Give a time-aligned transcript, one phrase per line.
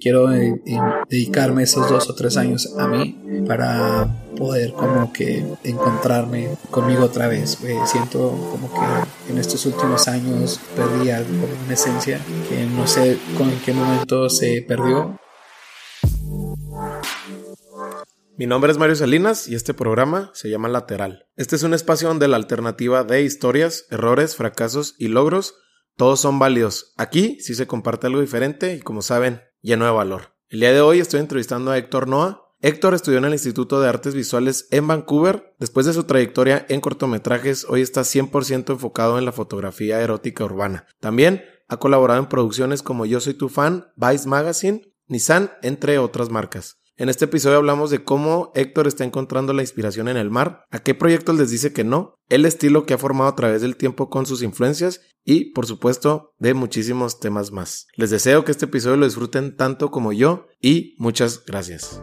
[0.00, 0.78] Quiero eh, eh,
[1.08, 7.26] dedicarme esos dos o tres años a mí para poder como que encontrarme conmigo otra
[7.26, 7.58] vez.
[7.64, 13.18] Eh, siento como que en estos últimos años perdí algo, una esencia que no sé
[13.36, 15.18] con qué momento se perdió.
[18.36, 21.26] Mi nombre es Mario Salinas y este programa se llama Lateral.
[21.34, 25.56] Este es un espacio donde la alternativa de historias, errores, fracasos y logros,
[25.96, 26.94] todos son válidos.
[26.96, 30.34] Aquí sí se comparte algo diferente y como saben, lleno de valor.
[30.48, 32.42] El día de hoy estoy entrevistando a Héctor Noah.
[32.60, 35.54] Héctor estudió en el Instituto de Artes Visuales en Vancouver.
[35.58, 40.86] Después de su trayectoria en cortometrajes, hoy está 100% enfocado en la fotografía erótica urbana.
[41.00, 46.30] También ha colaborado en producciones como Yo Soy Tu Fan, Vice Magazine, Nissan, entre otras
[46.30, 46.77] marcas.
[47.00, 50.80] En este episodio hablamos de cómo Héctor está encontrando la inspiración en el mar, a
[50.80, 54.10] qué proyectos les dice que no, el estilo que ha formado a través del tiempo
[54.10, 57.86] con sus influencias y, por supuesto, de muchísimos temas más.
[57.94, 62.02] Les deseo que este episodio lo disfruten tanto como yo y muchas gracias.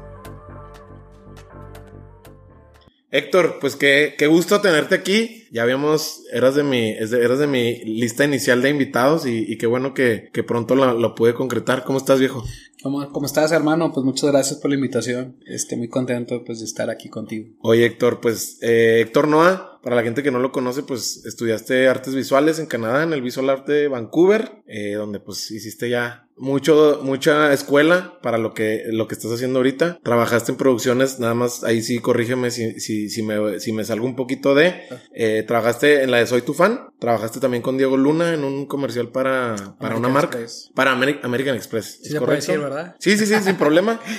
[3.12, 5.45] Héctor, pues qué, qué gusto tenerte aquí.
[5.56, 9.94] Ya habíamos, eras de mi, eras de mi lista inicial de invitados y, qué bueno
[9.94, 11.86] que, pronto lo, pude concretar.
[11.86, 12.44] ¿Cómo estás, viejo?
[12.84, 13.94] ¿Cómo, ¿Cómo, estás, hermano?
[13.94, 15.38] Pues muchas gracias por la invitación.
[15.46, 17.56] Estoy muy contento pues, de estar aquí contigo.
[17.62, 21.88] Oye, Héctor, pues eh, Héctor Noah, para la gente que no lo conoce, pues estudiaste
[21.88, 26.28] artes visuales en Canadá, en el Visual Art de Vancouver, eh, donde pues hiciste ya
[26.38, 30.00] mucho, mucha escuela para lo que, lo que estás haciendo ahorita.
[30.04, 34.06] Trabajaste en producciones, nada más ahí sí corrígeme si, si, si, me, si me salgo
[34.06, 34.68] un poquito de.
[34.68, 35.02] Ah.
[35.14, 36.90] Eh, trabajaste en la de Soy tu fan.
[37.00, 40.40] Trabajaste también con Diego Luna en un comercial para, para una marca.
[40.74, 42.00] Para American Express.
[42.04, 42.10] Sí,
[42.42, 42.96] se ¿verdad?
[43.00, 44.00] Sí, sí, sí, sin problema.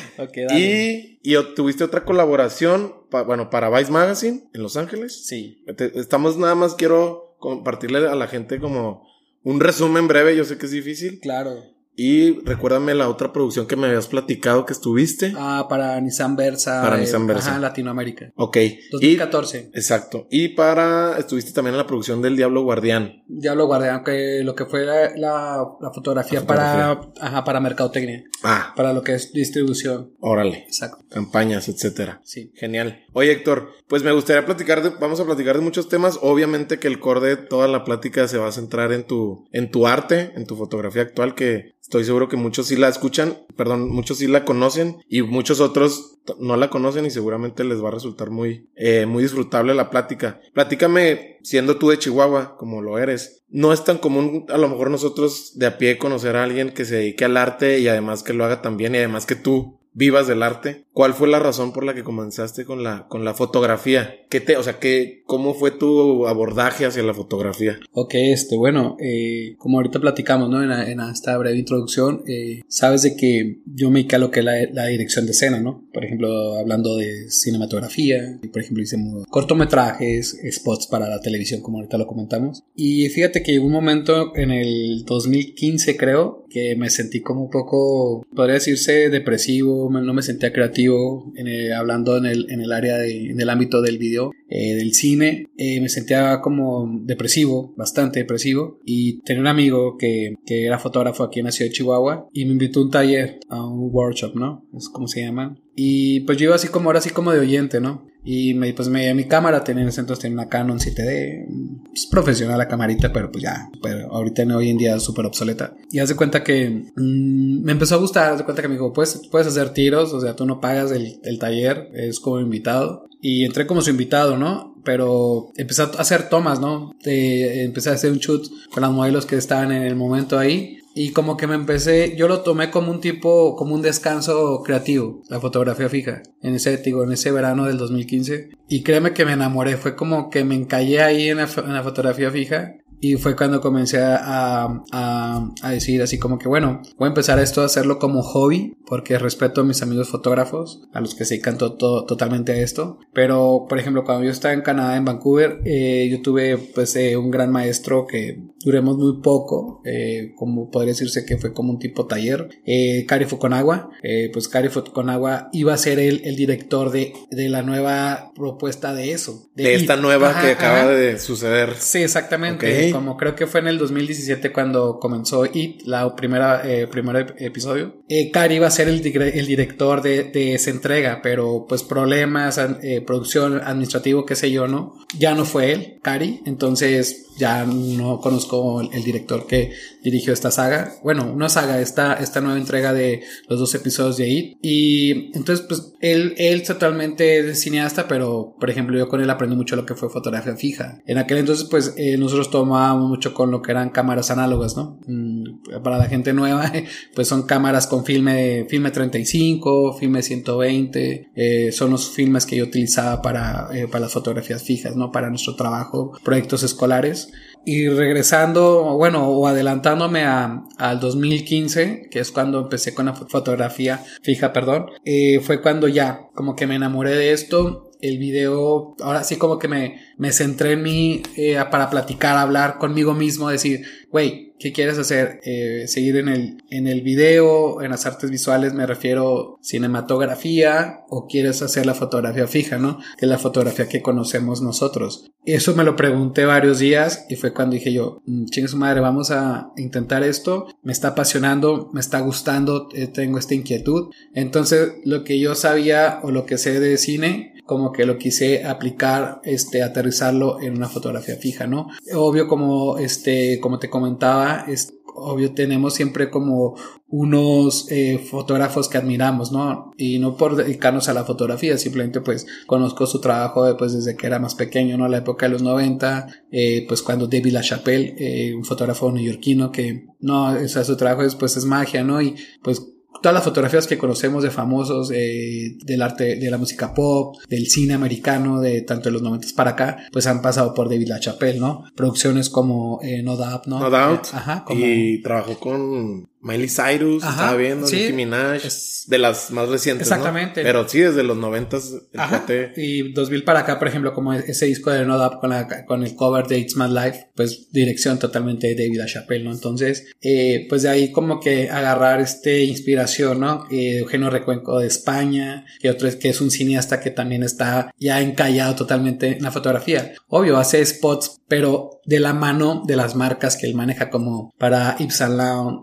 [0.56, 2.94] Y, y tuviste otra colaboración,
[3.26, 5.26] bueno, para Vice Magazine en Los Ángeles.
[5.26, 5.64] Sí.
[5.94, 9.06] estamos nada más, quiero compartirle a la gente como
[9.42, 10.36] un resumen breve.
[10.36, 11.20] Yo sé que es difícil.
[11.20, 15.32] Claro y recuérdame la otra producción que me habías platicado que estuviste.
[15.36, 16.82] Ah, para Nissan Versa.
[16.82, 17.52] Para Nissan Versa.
[17.52, 18.32] Ajá, Latinoamérica.
[18.36, 18.58] Ok.
[18.92, 19.70] 2014.
[19.72, 20.26] exacto.
[20.30, 23.22] Y para, estuviste también en la producción del Diablo Guardián.
[23.28, 28.24] Diablo Guardián, que lo que fue la, fotografía, para, ajá, para mercadotecnia.
[28.42, 28.74] Ah.
[28.76, 30.12] Para lo que es distribución.
[30.20, 30.64] Órale.
[30.66, 31.04] Exacto.
[31.08, 32.20] Campañas, etcétera.
[32.24, 32.52] Sí.
[32.54, 33.04] Genial.
[33.14, 36.18] Oye, Héctor, pues me gustaría platicar de, vamos a platicar de muchos temas.
[36.20, 39.70] Obviamente que el core de toda la plática se va a centrar en tu, en
[39.70, 43.88] tu arte, en tu fotografía actual, que Estoy seguro que muchos sí la escuchan, perdón,
[43.88, 47.92] muchos sí la conocen y muchos otros no la conocen y seguramente les va a
[47.92, 50.40] resultar muy, eh, muy disfrutable la plática.
[50.52, 54.90] Platícame, siendo tú de Chihuahua, como lo eres, no es tan común a lo mejor
[54.90, 58.32] nosotros de a pie conocer a alguien que se dedique al arte y además que
[58.32, 60.84] lo haga también y además que tú vivas del arte.
[60.92, 64.14] ¿Cuál fue la razón por la que comenzaste con la, con la fotografía?
[64.28, 67.78] ¿Qué te, o sea, qué, cómo fue tu abordaje hacia la fotografía?
[67.92, 70.62] Ok, este, bueno, eh, como ahorita platicamos, ¿no?
[70.62, 74.46] En, esta breve introducción, eh, sabes de que yo me dedico a lo que es
[74.72, 75.88] la, dirección de escena, ¿no?
[75.92, 81.98] Por ejemplo, hablando de cinematografía, por ejemplo, hicimos cortometrajes, spots para la televisión, como ahorita
[81.98, 82.64] lo comentamos.
[82.74, 86.45] Y fíjate que hubo un momento en el 2015, creo,
[86.76, 91.32] me sentí como un poco, podría decirse, depresivo, no me sentía creativo
[91.76, 95.80] hablando en el, en el área en el ámbito del video, eh, del cine, eh,
[95.80, 101.40] me sentía como depresivo, bastante depresivo y tenía un amigo que, que, era fotógrafo aquí
[101.40, 104.64] en Chihuahua y me invitó a un taller, a un workshop, ¿no?
[104.76, 105.60] Es como se llaman.
[105.78, 108.06] Y pues yo iba así como, ahora así como de oyente, ¿no?
[108.24, 111.46] Y me, pues me mi cámara, tenía en ese entonces tenía una Canon 7D,
[111.94, 115.74] es profesional la camarita, pero pues ya, pero ahorita hoy en día es súper obsoleta.
[115.92, 118.74] Y haz de cuenta que mm, me empezó a gustar, haz de cuenta que me
[118.74, 122.40] dijo, pues puedes hacer tiros, o sea, tú no pagas el, el taller, es como
[122.40, 123.06] invitado.
[123.20, 124.74] Y entré como su invitado, ¿no?
[124.82, 126.94] Pero empecé a hacer tomas, ¿no?
[127.04, 130.78] empecé a hacer un shoot con las modelos que estaban en el momento ahí.
[130.98, 135.20] Y como que me empecé, yo lo tomé como un tipo, como un descanso creativo,
[135.28, 138.48] la fotografía fija, en ese, digo, en ese verano del 2015.
[138.70, 141.82] Y créeme que me enamoré, fue como que me encallé ahí en la, en la
[141.82, 147.06] fotografía fija y fue cuando comencé a, a, a, decir así como que bueno, voy
[147.06, 151.14] a empezar esto a hacerlo como hobby, porque respeto a mis amigos fotógrafos, a los
[151.14, 152.98] que se dedican totalmente a esto.
[153.12, 157.16] Pero, por ejemplo, cuando yo estaba en Canadá, en Vancouver, eh, yo tuve pues eh,
[157.16, 161.78] un gran maestro que duremos muy poco, eh, como podría decirse que fue como un
[161.78, 163.90] tipo taller, eh, Cari Fuconagua.
[164.02, 168.92] Eh, pues Cari Fuconagua iba a ser el, el director de, de, la nueva propuesta
[168.92, 169.48] de eso.
[169.54, 171.74] De, esta nueva que acaba de suceder.
[171.78, 176.86] Sí, exactamente como creo que fue en el 2017 cuando comenzó It, la primera eh,
[176.88, 178.02] primer episodio.
[178.08, 182.58] Eh, Cari iba a ser el, el director de, de, esa entrega, pero pues problemas,
[182.82, 184.94] eh, producción, administrativo, qué sé yo, ¿no?
[185.18, 189.72] Ya no fue él, Cari, entonces ya no conozco conozco el, director que
[190.02, 190.94] dirigió esta saga.
[191.02, 194.58] Bueno, una saga, esta, esta nueva entrega de los dos episodios de IT.
[194.62, 199.56] Y entonces, pues, él, él totalmente es cineasta, pero, por ejemplo, yo con él aprendí
[199.56, 200.98] mucho lo que fue fotografía fija.
[201.06, 204.98] En aquel entonces, pues, eh, nosotros tomábamos mucho con lo que eran cámaras análogas, ¿no?
[205.06, 206.72] Mm, para la gente nueva,
[207.14, 212.64] pues son cámaras con filme, filme 35, filme 120, eh, son los filmes que yo
[212.64, 215.10] utilizaba para, eh, para las fotografías fijas, ¿no?
[215.10, 217.25] Para nuestro trabajo, proyectos escolares.
[217.64, 224.04] Y regresando, bueno, o adelantándome a, al 2015, que es cuando empecé con la fotografía
[224.22, 227.90] fija, perdón, eh, fue cuando ya como que me enamoré de esto.
[228.00, 232.78] El video, ahora sí como que me, me centré en mí eh, para platicar, hablar
[232.78, 235.40] conmigo mismo, decir, güey, ¿qué quieres hacer?
[235.44, 241.26] Eh, seguir en el, en el video, en las artes visuales, me refiero cinematografía o
[241.26, 242.98] quieres hacer la fotografía fija, ¿no?
[243.18, 245.30] Que es la fotografía que conocemos nosotros.
[245.44, 249.00] Eso me lo pregunté varios días y fue cuando dije yo, mm, chingue su madre,
[249.00, 254.10] vamos a intentar esto, me está apasionando, me está gustando, eh, tengo esta inquietud.
[254.34, 258.64] Entonces, lo que yo sabía o lo que sé de cine, como que lo quise
[258.64, 261.88] aplicar, este, aterrizarlo en una fotografía fija, ¿no?
[262.14, 266.76] Obvio, como, este, como te comentaba, es, obvio tenemos siempre como
[267.08, 269.92] unos eh, fotógrafos que admiramos, ¿no?
[269.96, 274.26] Y no por dedicarnos a la fotografía, simplemente pues conozco su trabajo pues desde que
[274.26, 275.08] era más pequeño, ¿no?
[275.08, 280.06] La época de los 90, eh, pues cuando David LaChapelle, eh, un fotógrafo neoyorquino que,
[280.20, 282.20] no, o sea, su trabajo pues es magia, ¿no?
[282.20, 286.94] Y pues todas las fotografías que conocemos de famosos eh, del arte, de la música
[286.94, 290.88] pop, del cine americano, de tanto de los 90 para acá, pues han pasado por
[290.88, 291.84] David LaChapelle, ¿no?
[291.94, 293.80] Producciones como eh, No Doubt, ¿no?
[293.80, 294.26] No Doubt.
[294.32, 298.62] Ajá, Y trabajó con Miley Cyrus, estaba viendo, Nicki Minaj,
[299.08, 300.62] de las más recientes, Exactamente.
[300.62, 304.92] Pero sí, desde los noventas, el Y 2000 para acá, por ejemplo, como ese disco
[304.92, 305.52] de No Doubt con,
[305.86, 309.52] con el cover de It's My Life, pues dirección totalmente de David LaChapelle, ¿no?
[309.52, 313.66] Entonces, eh, pues de ahí como que agarrar este inspiración, ¿no?
[313.70, 317.92] Eh, Eugenio Recuenco de España, que otro es que es un cineasta que también está
[317.98, 320.12] ya encallado totalmente en la fotografía.
[320.28, 324.96] Obvio, hace spots, pero de la mano de las marcas que él maneja como para
[324.98, 325.80] Yves Saint Laurent,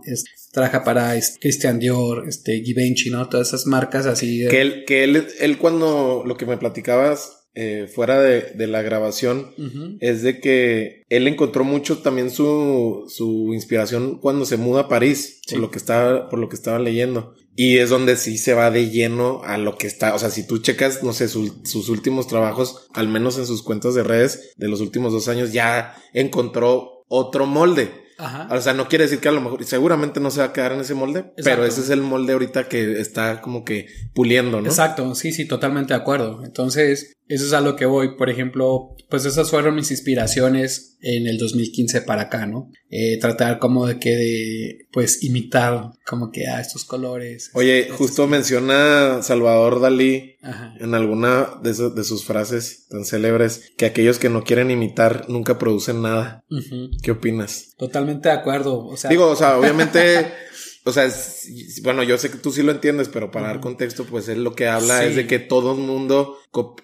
[0.51, 3.27] trabaja para Christian Dior, este, Givenchy, ¿no?
[3.27, 4.47] Todas esas marcas así.
[4.49, 8.81] Que él, que él, él cuando lo que me platicabas eh, fuera de, de, la
[8.81, 9.53] grabación
[9.99, 15.41] es de que él encontró mucho también su, su inspiración cuando se muda a París,
[15.49, 17.35] por lo que estaba, por lo que estaba leyendo.
[17.55, 20.15] Y es donde sí se va de lleno a lo que está.
[20.15, 23.93] O sea, si tú checas, no sé, sus últimos trabajos, al menos en sus cuentas
[23.93, 28.03] de redes de los últimos dos años, ya encontró otro molde.
[28.49, 30.71] O sea, no quiere decir que a lo mejor, seguramente no se va a quedar
[30.71, 34.67] en ese molde, pero ese es el molde ahorita que está como que puliendo, ¿no?
[34.67, 36.43] Exacto, sí, sí, totalmente de acuerdo.
[36.43, 38.15] Entonces, eso es a lo que voy.
[38.15, 42.71] Por ejemplo, pues esas fueron mis inspiraciones en el 2015 para acá, ¿no?
[42.89, 47.51] Eh, tratar como de que de, pues, imitar como que a estos colores.
[47.53, 50.35] Oye, justo menciona Salvador Dalí
[50.79, 55.57] en alguna de, de, sus frases tan célebres que aquellos que no quieren imitar nunca
[55.59, 56.43] producen nada.
[57.01, 57.73] ¿Qué opinas?
[57.77, 58.85] Totalmente de acuerdo.
[58.85, 60.31] O sea, Digo, o sea, obviamente
[60.85, 61.09] O sea,
[61.83, 64.53] bueno, yo sé que tú sí lo entiendes, pero para dar contexto, pues él lo
[64.53, 66.37] que habla es de que todo el mundo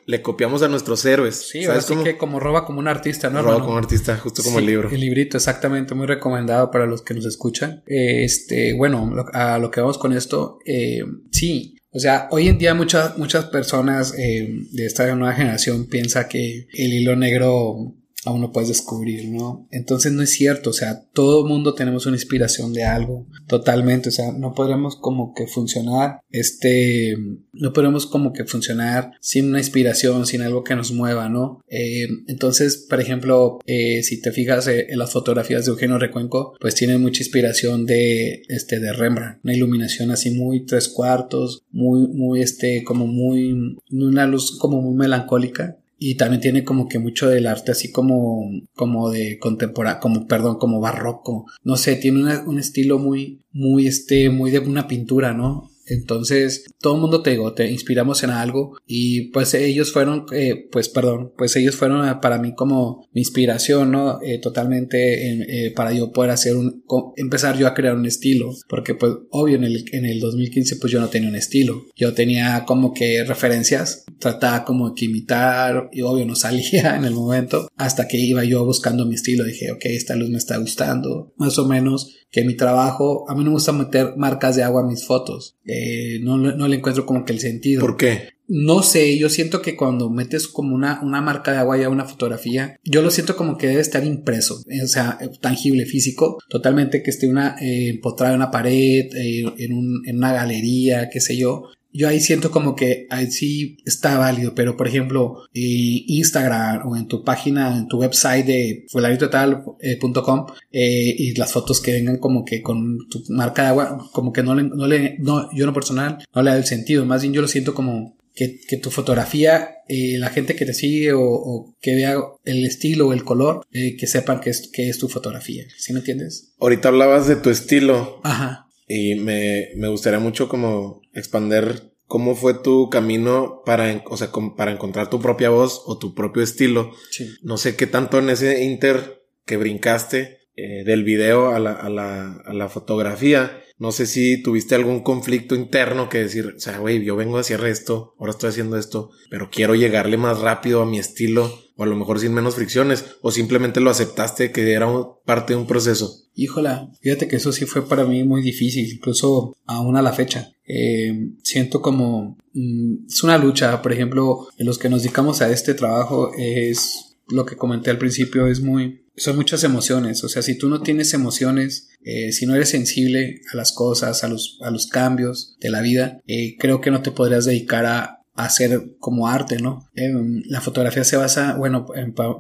[0.06, 1.36] le copiamos a nuestros héroes.
[1.36, 3.42] Sí, ¿sabes que como roba como un artista, ¿no?
[3.42, 4.90] Roba como un artista, justo como el libro.
[4.90, 7.84] El librito, exactamente, muy recomendado para los que nos escuchan.
[7.86, 11.76] este, bueno, a lo que vamos con esto, eh, sí.
[11.92, 16.68] O sea, hoy en día muchas, muchas personas eh, de esta nueva generación piensa que
[16.72, 17.96] el hilo negro
[18.26, 19.68] aún no puedes descubrir, ¿no?
[19.72, 24.12] Entonces no es cierto, o sea, todo mundo tenemos una inspiración de algo, totalmente, o
[24.12, 27.16] sea, no podremos como que funcionar, este,
[27.54, 31.62] no podremos como que funcionar sin una inspiración, sin algo que nos mueva, ¿no?
[31.68, 36.56] Eh, entonces, por ejemplo, eh, si te fijas eh, en las fotografías de Eugenio Recuenco,
[36.60, 42.08] pues tiene mucha inspiración de, este, de Rembrandt, una iluminación así muy tres cuartos, muy,
[42.08, 47.28] muy, este, como muy, una luz como muy melancólica, y también tiene como que mucho
[47.30, 51.46] del arte así como como de contemporáneo como perdón como barroco.
[51.64, 56.96] No sé tiene un estilo muy muy este muy de una pintura no entonces, todo
[56.96, 61.34] el mundo te digo, te inspiramos en algo y pues ellos fueron, eh, pues perdón,
[61.38, 64.22] pues ellos fueron para mí como mi inspiración, ¿no?
[64.22, 66.84] Eh, totalmente eh, para yo poder hacer un,
[67.16, 70.92] empezar yo a crear un estilo, porque pues obvio en el, en el 2015 pues
[70.94, 76.02] yo no tenía un estilo, yo tenía como que referencias, trataba como que imitar y
[76.02, 79.86] obvio no salía en el momento, hasta que iba yo buscando mi estilo, dije, ok,
[79.86, 83.56] esta luz me está gustando, más o menos que mi trabajo, a mí no me
[83.56, 85.58] gusta meter marcas de agua en mis fotos.
[85.66, 85.79] Eh,
[86.22, 87.82] no, no le encuentro como que el sentido.
[87.82, 88.40] ¿Por qué?
[88.50, 92.06] no sé, yo siento que cuando metes como una, una marca de agua ya una
[92.06, 97.12] fotografía, yo lo siento como que debe estar impreso, o sea, tangible, físico, totalmente que
[97.12, 101.38] esté una, eh, empotrada en una pared, eh, en, un, en una galería, qué sé
[101.38, 106.88] yo, yo ahí siento como que ahí sí está válido, pero por ejemplo, eh, Instagram
[106.88, 112.18] o en tu página, en tu website de fulanitotal.com eh, y las fotos que vengan
[112.18, 115.66] como que con tu marca de agua, como que no le, no le, no, yo
[115.66, 118.78] no personal, no le da el sentido, más bien yo lo siento como que, que
[118.78, 122.16] tu fotografía, eh, la gente que te sigue o, que vea
[122.46, 125.94] el estilo o el color, eh, que sepan que es, que es tu fotografía, ¿sí
[125.94, 126.54] me entiendes?
[126.60, 128.22] Ahorita hablabas de tu estilo.
[128.24, 128.69] Ajá.
[128.90, 134.72] Y me, me gustaría mucho como expander cómo fue tu camino para, o sea, para
[134.72, 136.92] encontrar tu propia voz o tu propio estilo.
[137.12, 137.30] Sí.
[137.44, 141.88] No sé qué tanto en ese inter que brincaste eh, del video a la, a,
[141.88, 143.62] la, a la fotografía.
[143.80, 147.42] No sé si tuviste algún conflicto interno que decir, o sea, güey, yo vengo a
[147.42, 151.84] hacer esto, ahora estoy haciendo esto, pero quiero llegarle más rápido a mi estilo, o
[151.84, 154.90] a lo mejor sin menos fricciones, o simplemente lo aceptaste que era
[155.24, 156.26] parte de un proceso.
[156.36, 160.52] Híjola, fíjate que eso sí fue para mí muy difícil, incluso aún a la fecha.
[160.68, 165.74] Eh, siento como mm, es una lucha, por ejemplo, los que nos dedicamos a este
[165.74, 170.58] trabajo es lo que comenté al principio, es muy, son muchas emociones, o sea, si
[170.58, 174.72] tú no tienes emociones, eh, si no eres sensible a las cosas, a los, a
[174.72, 179.28] los cambios de la vida, eh, creo que no te podrías dedicar a, hacer como
[179.28, 179.90] arte, ¿no?
[179.96, 181.86] Em, la fotografía se basa, bueno,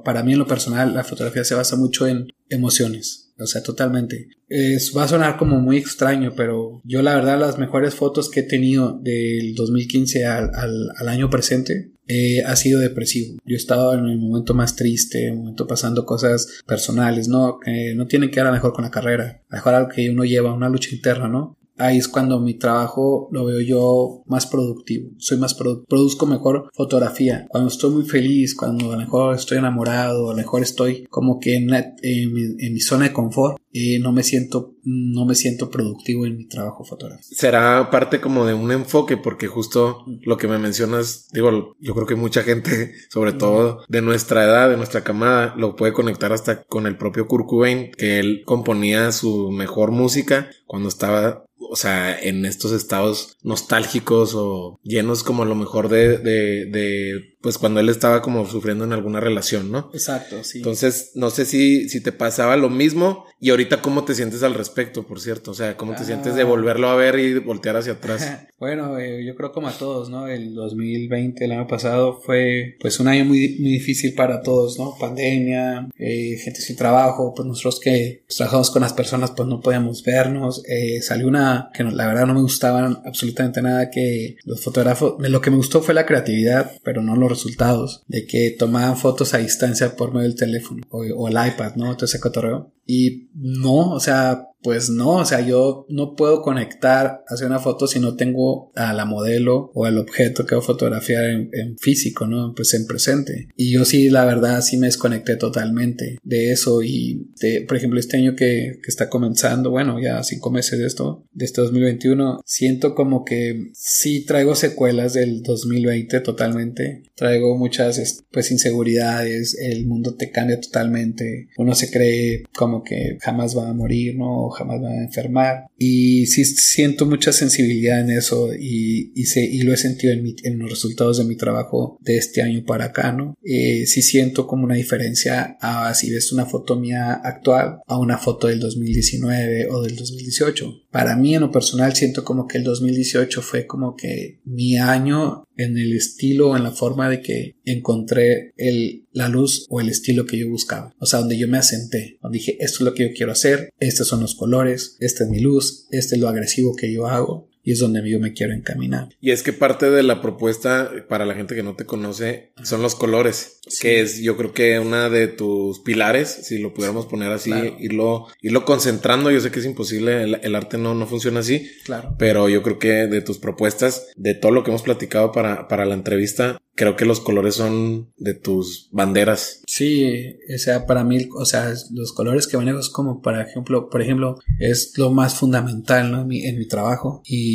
[0.05, 3.33] para mí en lo personal, la fotografía se basa mucho en emociones.
[3.37, 4.29] O sea, totalmente.
[4.47, 8.41] Es, va a sonar como muy extraño, pero yo la verdad las mejores fotos que
[8.41, 13.37] he tenido del 2015 al, al, al año presente eh, ha sido depresivo.
[13.45, 17.59] Yo estaba en el momento más triste, en el momento pasando cosas personales, ¿no?
[17.59, 20.25] Que no tienen que ver a mejor con la carrera, a mejor algo que uno
[20.25, 21.58] lleva, una lucha interna, ¿no?
[21.79, 25.09] Ahí es cuando mi trabajo lo veo yo más productivo.
[25.17, 27.47] Soy más produzco mejor fotografía.
[27.49, 31.39] Cuando estoy muy feliz, cuando a lo mejor estoy enamorado, a lo mejor estoy como
[31.39, 36.25] que en, en, mi, zona de confort, y no me siento no me siento productivo
[36.25, 37.27] en mi trabajo fotográfico.
[37.35, 42.07] Será parte como de un enfoque porque justo lo que me mencionas, digo, yo creo
[42.07, 46.63] que mucha gente, sobre todo de nuestra edad, de nuestra camada, lo puede conectar hasta
[46.63, 52.19] con el propio Kurt Cobain, que él componía su mejor música cuando estaba o sea,
[52.19, 57.79] en estos estados nostálgicos o llenos como a lo mejor de, de, de, pues cuando
[57.79, 59.89] él estaba como sufriendo en alguna relación, ¿no?
[59.93, 60.59] Exacto, sí.
[60.59, 64.53] Entonces, no sé si, si te pasaba lo mismo y ahorita cómo te sientes al
[64.53, 66.45] respecto, por cierto, o sea, cómo te sientes de ah.
[66.45, 68.27] volverlo a ver y voltear hacia atrás.
[68.59, 70.27] bueno, eh, yo creo como a todos, ¿no?
[70.27, 74.95] El 2020, el año pasado, fue pues un año muy, muy difícil para todos, ¿no?
[74.99, 80.03] Pandemia, eh, gente sin trabajo, pues nosotros que trabajamos con las personas, pues no podíamos
[80.03, 85.15] vernos, eh, salió una que la verdad no me gustaban absolutamente nada que los fotógrafos,
[85.19, 89.37] lo que me gustó fue la creatividad, pero no resultados, de que tomaban fotos a
[89.37, 91.95] distancia por medio del teléfono o, el iPad, ¿no?
[91.95, 92.71] Todo ese cotorreo.
[92.91, 97.87] Y no, o sea, pues no, o sea, yo no puedo conectar hacia una foto
[97.87, 102.27] si no tengo a la modelo o al objeto que voy a fotografiar en, físico,
[102.27, 102.53] ¿no?
[102.53, 103.47] Pues en presente.
[103.55, 107.99] Y yo sí, la verdad, sí me desconecté totalmente de eso y, de, por ejemplo,
[107.99, 112.41] este año que, que está comenzando, bueno, ya cinco meses de esto, de este 2021,
[112.43, 117.03] siento como que sí traigo secuelas del 2020 totalmente.
[117.15, 123.57] Traigo muchas, pues, inseguridades, el mundo te cambia totalmente, uno se cree como que jamás
[123.57, 124.49] va a morir, ¿no?
[124.49, 125.65] jamás va a enfermar.
[125.77, 130.59] Y sí siento mucha sensibilidad en eso y, y, y lo he sentido en, en,
[130.59, 133.37] los resultados de mi trabajo de este año para acá, ¿no?
[133.43, 138.17] Eh, sí siento como una diferencia a si ves una foto mía actual a una
[138.17, 140.88] foto del 2019 o del 2018.
[140.91, 145.43] Para mí en lo personal siento como que el 2018 fue como que mi año
[145.55, 150.25] en el estilo en la forma de que encontré el, la luz o el estilo
[150.25, 150.95] que yo buscaba.
[150.99, 153.69] O sea, donde yo me asenté, donde dije, esto es lo que yo quiero hacer,
[153.79, 157.48] estos son los colores, esta es mi luz, este es lo agresivo que yo hago
[157.63, 159.09] y es donde yo me quiero encaminar.
[159.21, 162.81] Y es que parte de la propuesta para la gente que no te conoce son
[162.81, 167.31] los colores, que es yo creo que una de tus pilares, si lo pudiéramos poner
[167.31, 169.31] así, irlo, irlo concentrando.
[169.31, 172.15] Yo sé que es imposible, el, arte no, no funciona así, claro.
[172.17, 175.85] pero yo creo que de tus propuestas, de todo lo que hemos platicado para, para
[175.85, 179.63] la entrevista, creo que los colores son de tus banderas.
[179.67, 183.89] Sí, o sea, para mí, o sea, los colores que manejo es como, por ejemplo,
[183.89, 186.21] por ejemplo, es lo más fundamental ¿no?
[186.21, 187.21] en, mi, en mi trabajo.
[187.25, 187.48] Y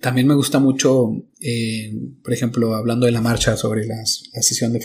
[0.00, 4.72] también me gusta mucho, eh, por ejemplo, hablando de la marcha sobre las, la sesión
[4.72, 4.80] de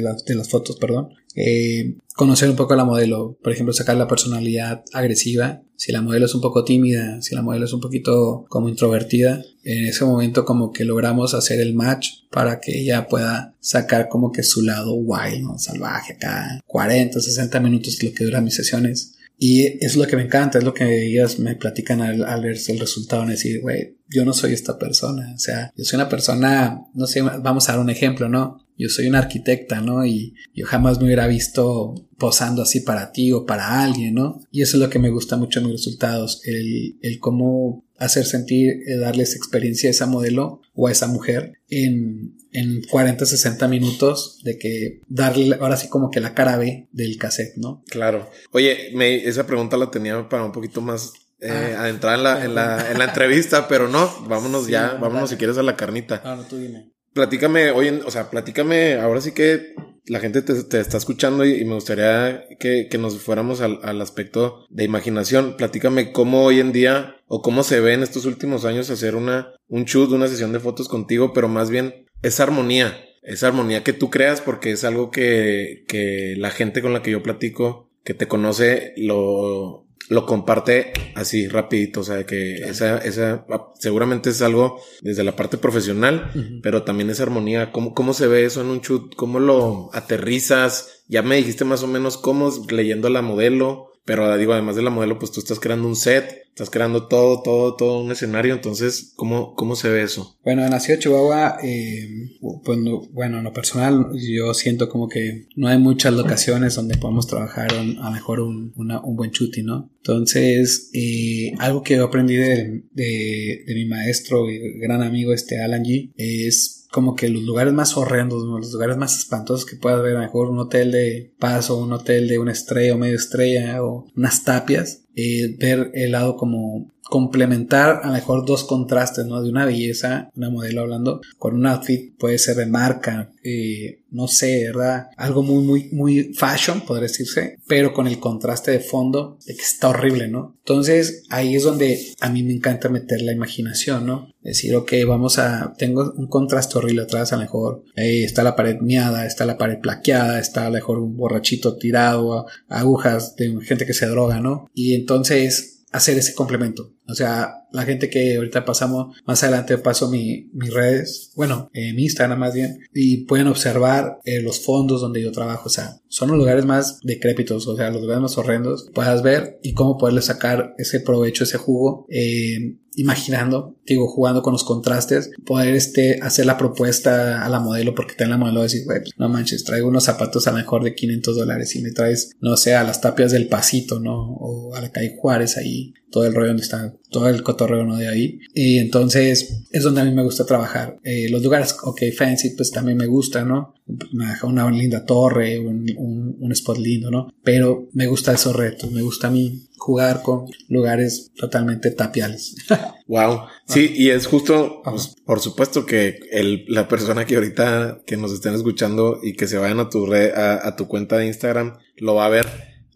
[0.00, 3.96] las, de las fotos, perdón, Eh, conocer un poco a la modelo, por ejemplo, sacar
[3.96, 5.62] la personalidad agresiva.
[5.76, 9.42] Si la modelo es un poco tímida, si la modelo es un poquito como introvertida,
[9.64, 14.30] en ese momento como que logramos hacer el match para que ella pueda sacar como
[14.30, 16.60] que su lado wild, salvaje acá.
[16.66, 19.14] 40, 60 minutos lo que duran mis sesiones.
[19.44, 22.56] Y es lo que me encanta, es lo que ellas me platican al, al ver
[22.68, 26.08] el resultado, en decir, güey, yo no soy esta persona, o sea, yo soy una
[26.08, 28.64] persona, no sé, vamos a dar un ejemplo, ¿no?
[28.78, 30.06] Yo soy una arquitecta, ¿no?
[30.06, 34.46] Y yo jamás me hubiera visto posando así para ti o para alguien, ¿no?
[34.52, 38.24] Y eso es lo que me gusta mucho en mis resultados, el, el cómo hacer
[38.26, 43.68] sentir, eh, darles experiencia a esa modelo o a esa mujer en, en 40, 60
[43.68, 47.82] minutos de que darle ahora sí como que la cara B del cassette, ¿no?
[47.88, 48.30] Claro.
[48.52, 52.44] Oye, me, esa pregunta la tenía para un poquito más eh, ah, adentrar en la,
[52.44, 56.20] en, la, en la entrevista, pero no, vámonos ya, vámonos si quieres a la carnita.
[56.24, 56.92] Ah, no, tú dime.
[57.14, 59.74] Platícame, oye, o sea, platícame, ahora sí que
[60.06, 64.66] la gente te, está escuchando y, me gustaría que, que nos fuéramos al, al, aspecto
[64.70, 65.56] de imaginación.
[65.56, 69.52] Platícame cómo hoy en día o cómo se ve en estos últimos años hacer una,
[69.68, 73.92] un shoot, una sesión de fotos contigo, pero más bien esa armonía, esa armonía que
[73.92, 78.14] tú creas porque es algo que, que la gente con la que yo platico, que
[78.14, 83.46] te conoce, lo, lo comparte así rapidito, o sea, que esa, esa,
[83.78, 86.30] seguramente es algo desde la parte profesional,
[86.62, 89.14] pero también esa armonía, ¿cómo, ¿cómo se ve eso en un shoot?
[89.14, 91.04] ¿Cómo lo aterrizas?
[91.08, 94.90] Ya me dijiste más o menos cómo leyendo la modelo, pero digo, además de la
[94.90, 98.54] modelo, pues tú estás creando un set, estás creando todo, todo, todo un escenario.
[98.54, 100.38] Entonces, ¿cómo, cómo se ve eso?
[100.44, 102.08] Bueno, en la ciudad de Chihuahua, eh,
[102.40, 107.72] bueno, en lo personal, yo siento como que no hay muchas locaciones donde podamos trabajar
[107.72, 109.90] a lo mejor un, un buen shooting, ¿no?
[109.98, 115.62] Entonces, eh, algo que he aprendido de, de, de mi maestro y gran amigo, este
[115.62, 120.02] Alan G, es como que los lugares más horrendos, los lugares más espantosos que puedas
[120.02, 123.16] ver, a lo mejor un hotel de paso, un hotel de una estrella o medio
[123.16, 129.26] estrella o unas tapias, eh, ver el lado como complementar a lo mejor dos contrastes,
[129.26, 129.42] ¿no?
[129.42, 134.28] De una belleza, una modelo hablando, con un outfit puede ser de marca, eh, no
[134.28, 135.08] sé, ¿verdad?
[135.16, 139.62] Algo muy, muy, muy fashion, podría decirse, pero con el contraste de fondo de que
[139.62, 140.56] está horrible, ¿no?
[140.60, 144.28] Entonces ahí es donde a mí me encanta meter la imaginación, ¿no?
[144.42, 148.56] Decir, ok, vamos a, tengo un contraste horrible atrás, a lo mejor eh, está la
[148.56, 153.54] pared miada, está la pared plaqueada, está a lo mejor un borrachito tirado, agujas de
[153.62, 154.70] gente que se droga, ¿no?
[154.72, 156.92] Y entonces hacer ese complemento.
[157.08, 161.92] O sea, la gente que ahorita pasamos, más adelante paso mi, mis redes, bueno, eh,
[161.94, 165.64] mi Instagram más bien, y pueden observar eh, los fondos donde yo trabajo.
[165.66, 168.90] O sea, son los lugares más decrépitos, o sea, los lugares más horrendos.
[168.94, 172.06] Puedas ver y cómo poderle sacar ese provecho, ese jugo.
[172.08, 177.94] Eh, imaginando, digo, jugando con los contrastes, poder este, hacer la propuesta a la modelo,
[177.94, 180.94] porque está en la modelo decir, güey, no manches, traigo unos zapatos a mejor de
[180.94, 184.34] 500 dólares y me traes, no sé, a las tapias del pasito, ¿no?
[184.34, 187.96] O a la calle Juárez ahí, todo el rollo donde está todo el cotorreo ¿no?
[187.96, 188.38] de ahí.
[188.54, 190.98] Y entonces es donde a mí me gusta trabajar.
[191.02, 193.74] Eh, los lugares, ok, fancy, pues también me gusta, ¿no?
[194.12, 197.28] Una, una linda torre, un, un, un, spot lindo, ¿no?
[197.42, 202.54] Pero me gusta esos retos, me gusta a mí jugar con lugares totalmente tapiales.
[203.08, 203.40] wow.
[203.66, 208.32] Sí, y es justo, pues, por supuesto que el, la persona que ahorita que nos
[208.32, 211.74] estén escuchando y que se vayan a tu red, a, a tu cuenta de Instagram,
[211.96, 212.46] lo va a ver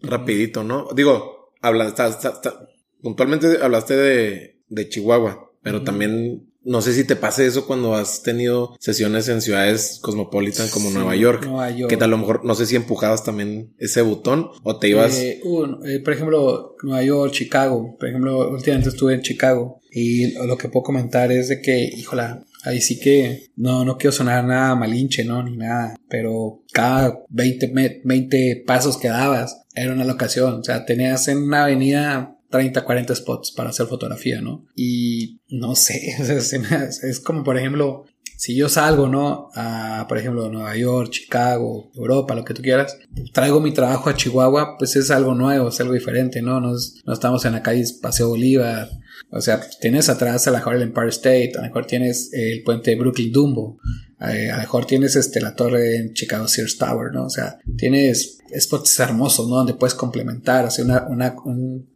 [0.01, 0.87] rapidito, ¿no?
[0.95, 2.67] Digo, habla, está, está, está
[3.01, 8.23] puntualmente hablaste de, de Chihuahua, pero también no sé si te pase eso cuando has
[8.23, 11.89] tenido sesiones en ciudades cosmopolitan como Nueva, York, Nueva York.
[11.89, 15.17] Que a lo mejor no sé si empujabas también ese botón o te ibas.
[15.17, 15.41] Eh,
[15.85, 17.95] eh, por ejemplo, Nueva York, Chicago.
[17.97, 22.43] Por ejemplo, últimamente estuve en Chicago y lo que puedo comentar es de que, híjola,
[22.65, 25.41] ahí sí que no, no quiero sonar nada malinche, ¿no?
[25.43, 30.59] Ni nada, pero cada 20, 20 pasos que dabas era una locación.
[30.59, 34.65] O sea, tenías en una avenida 30, 40 spots para hacer fotografía, ¿no?
[34.75, 36.15] Y no sé,
[37.03, 39.49] es, como por ejemplo, si yo salgo, ¿no?
[39.53, 42.97] A, por ejemplo, Nueva York, Chicago, Europa, lo que tú quieras,
[43.31, 46.59] traigo mi trabajo a Chihuahua, pues es algo nuevo, es algo diferente, ¿no?
[46.59, 48.89] No, no estamos en la calle Paseo Bolívar.
[49.29, 52.63] O sea, tienes atrás a lo mejor el Empire State, a lo mejor tienes el
[52.63, 53.77] puente Brooklyn Dumbo,
[54.19, 57.25] eh, a lo mejor tienes este, la torre en Chicago Sears Tower, ¿no?
[57.25, 59.57] O sea, tienes spots hermosos, ¿no?
[59.57, 61.35] Donde puedes complementar, hacer una, una,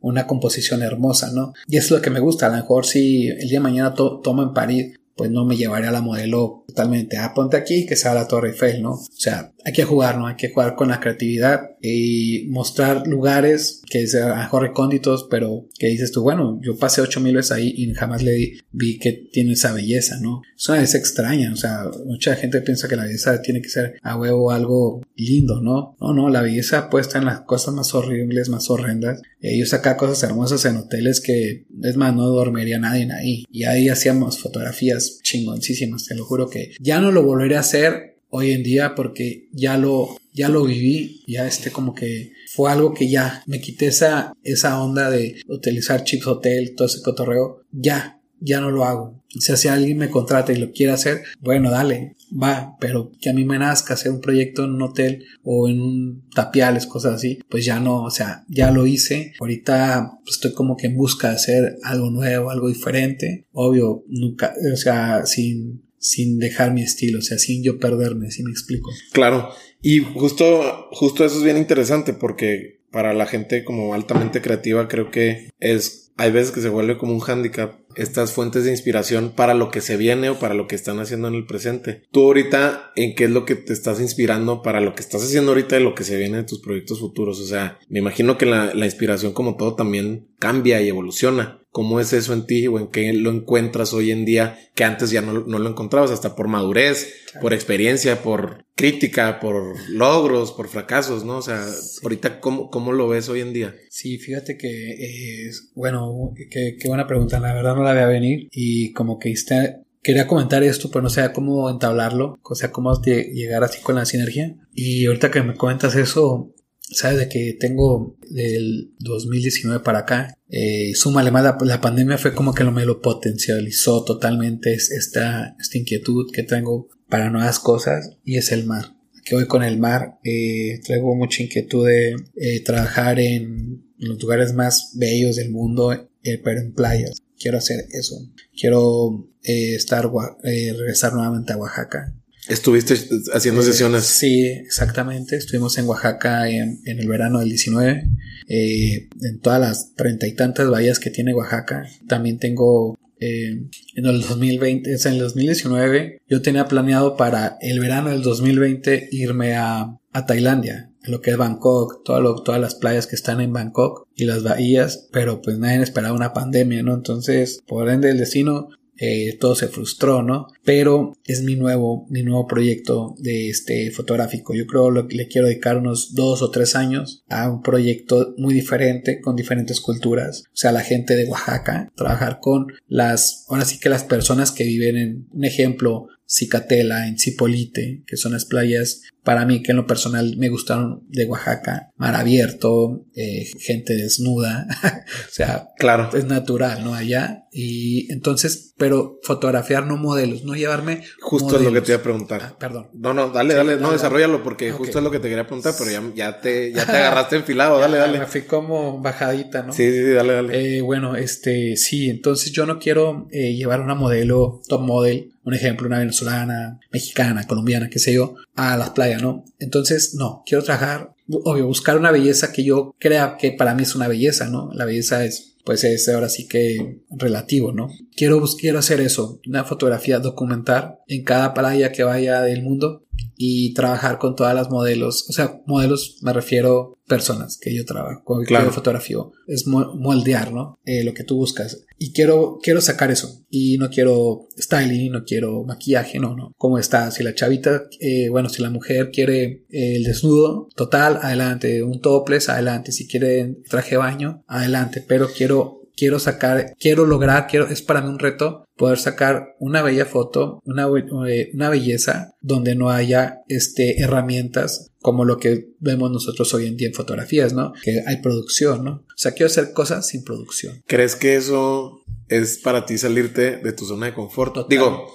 [0.01, 1.53] una composición hermosa, ¿no?
[1.67, 2.47] Y es lo que me gusta.
[2.47, 5.89] A lo mejor si el día de mañana tomo en París, pues no me llevaría
[5.89, 7.17] a la modelo totalmente.
[7.17, 8.93] Ah, ponte aquí que sea la Torre Eiffel, ¿no?
[8.93, 10.27] O sea, hay que jugar, ¿no?
[10.27, 16.11] Hay que jugar con la creatividad y mostrar lugares que sean recónditos, pero que dices
[16.11, 19.73] tú, bueno, yo pasé ocho mil veces ahí y jamás le vi que tiene esa
[19.73, 20.41] belleza, ¿no?
[20.55, 23.95] Es una belleza extraña, o sea, mucha gente piensa que la belleza tiene que ser
[24.01, 25.95] a huevo algo lindo, ¿no?
[25.99, 29.21] No, no, la belleza puesta en las cosas más horribles, más horrendas.
[29.39, 33.45] Ellos acá cosas hermosas en hoteles que, es más, no dormiría nadie ahí.
[33.51, 38.10] Y ahí hacíamos fotografías chingoncísimas, te lo juro que ya no lo volveré a hacer
[38.31, 42.93] hoy en día porque ya lo, ya lo viví, ya este como que fue algo
[42.93, 48.19] que ya me quité esa, esa onda de utilizar chips hotel, todo ese cotorreo, ya,
[48.39, 49.21] ya no lo hago.
[49.37, 53.29] O sea, si alguien me contrata y lo quiere hacer, bueno, dale, va, pero que
[53.29, 57.15] a mí me nazca hacer un proyecto en un hotel o en un tapiales, cosas
[57.15, 59.33] así, pues ya no, o sea, ya lo hice.
[59.39, 63.45] Ahorita pues, estoy como que en busca de hacer algo nuevo, algo diferente.
[63.53, 68.43] Obvio, nunca, o sea, sin sin dejar mi estilo, o sea, sin yo perderme, si
[68.43, 68.89] me explico.
[69.13, 74.87] Claro, y justo, justo eso es bien interesante porque para la gente como altamente creativa
[74.87, 79.33] creo que es, hay veces que se vuelve como un hándicap estas fuentes de inspiración
[79.35, 82.03] para lo que se viene o para lo que están haciendo en el presente.
[82.11, 85.51] Tú ahorita, ¿en qué es lo que te estás inspirando para lo que estás haciendo
[85.51, 87.39] ahorita y lo que se viene en tus proyectos futuros?
[87.39, 91.59] O sea, me imagino que la, la inspiración como todo también cambia y evoluciona.
[91.69, 95.09] ¿Cómo es eso en ti o en qué lo encuentras hoy en día que antes
[95.09, 96.11] ya no, no lo encontrabas?
[96.11, 101.37] Hasta por madurez, por experiencia, por crítica, por logros, por fracasos, ¿no?
[101.37, 101.65] O sea,
[102.03, 103.75] ahorita, ¿cómo, ¿cómo lo ves hoy en día?
[103.89, 107.39] Sí, fíjate que es, bueno, qué, qué buena pregunta.
[107.39, 111.01] La verdad no la voy a venir y como que está, quería comentar esto, pero
[111.01, 114.55] no sé cómo entablarlo, o sea, cómo llegar así con la sinergia.
[114.73, 120.93] Y ahorita que me comentas eso, sabes de que tengo del 2019 para acá, eh,
[120.95, 126.29] súmale más la, pandemia fue como que lo me lo potencializó totalmente esta, esta inquietud
[126.31, 128.95] que tengo para nuevas cosas y es el mar.
[129.23, 134.53] Que hoy con el mar eh, traigo mucha inquietud de eh, trabajar en los lugares
[134.53, 137.21] más bellos del mundo, eh, pero en playas.
[137.41, 138.15] Quiero hacer eso.
[138.59, 140.09] Quiero eh, estar,
[140.43, 142.13] eh, regresar nuevamente a Oaxaca.
[142.47, 142.95] ¿Estuviste
[143.33, 144.03] haciendo sesiones?
[144.03, 145.35] Sí, exactamente.
[145.37, 148.03] Estuvimos en Oaxaca en, el verano del 19.
[148.47, 151.87] en todas las treinta y tantas bahías que tiene Oaxaca.
[152.07, 158.09] También tengo en el 2020, es en el 2019, yo tenía planeado para el verano
[158.09, 163.41] del 2020 irme a, a Tailandia lo que es Bangkok, todas las playas que están
[163.41, 166.93] en Bangkok y las bahías, pero pues nadie esperaba una pandemia, ¿no?
[166.93, 168.69] Entonces, por ende el destino,
[169.03, 170.45] eh, todo se frustró, ¿no?
[170.63, 174.53] Pero es mi nuevo, mi nuevo proyecto de este fotográfico.
[174.53, 178.53] Yo creo que le quiero dedicar unos dos o tres años a un proyecto muy
[178.53, 180.43] diferente, con diferentes culturas.
[180.53, 184.65] O sea, la gente de Oaxaca, trabajar con las, ahora sí que las personas que
[184.65, 189.77] viven en, un ejemplo, Cicatela, en Cipolite, que son las playas para mí que en
[189.77, 194.65] lo personal me gustaron de Oaxaca, mar abierto, eh, gente desnuda,
[195.27, 196.09] o sea, claro.
[196.13, 196.95] es natural, ¿no?
[196.95, 197.45] Allá.
[197.51, 201.03] Y entonces, pero fotografiar no modelos, no llevarme.
[201.19, 202.41] Justo es lo que te iba a preguntar.
[202.43, 202.89] Ah, perdón.
[202.93, 205.91] No, no, dale, dale, no, desarrollalo porque justo es lo que te quería preguntar, pero
[205.91, 208.19] ya, ya te, ya te agarraste enfilado, dale, dale.
[208.19, 209.73] Me fui como bajadita, ¿no?
[209.73, 210.77] Sí, sí, sí dale, dale.
[210.77, 215.53] Eh, bueno, este, sí, entonces yo no quiero eh, llevar una modelo, top model, un
[215.53, 219.43] ejemplo, una venezolana, mexicana, colombiana, qué sé yo, a las playas, ¿no?
[219.59, 223.95] Entonces, no, quiero trabajar, obvio, buscar una belleza que yo crea que para mí es
[223.95, 224.71] una belleza, ¿no?
[224.73, 227.89] La belleza es, pues es ahora sí que relativo, ¿no?
[228.15, 233.03] Quiero, quiero hacer eso, una fotografía documentar en cada playa que vaya del mundo
[233.35, 238.23] y trabajar con todas las modelos, o sea, modelos me refiero personas que yo trabajo,
[238.23, 238.67] con claro.
[238.67, 240.79] yo fotografío, es moldear, ¿no?
[240.85, 241.83] Eh, lo que tú buscas.
[241.97, 243.43] Y quiero, quiero sacar eso.
[243.49, 246.53] Y no quiero styling, no quiero maquillaje, no, no.
[246.57, 247.11] ¿Cómo está?
[247.11, 251.83] Si la chavita, eh, bueno, si la mujer quiere eh, el desnudo total, adelante.
[251.83, 252.91] Un topless, adelante.
[252.91, 255.03] Si quiere traje de baño, adelante.
[255.05, 259.83] Pero quiero quiero sacar, quiero lograr, quiero, es para mí un reto poder sacar una
[259.83, 260.87] bella foto, una,
[261.29, 266.75] eh, una belleza donde no haya este, herramientas como lo que vemos nosotros hoy en
[266.75, 267.73] día en fotografías, ¿no?
[267.83, 268.91] Que hay producción, ¿no?
[268.91, 270.81] O sea, quiero hacer cosas sin producción.
[270.87, 274.67] ¿Crees que eso es para ti salirte de tu zona de confort?
[274.67, 275.05] Digo,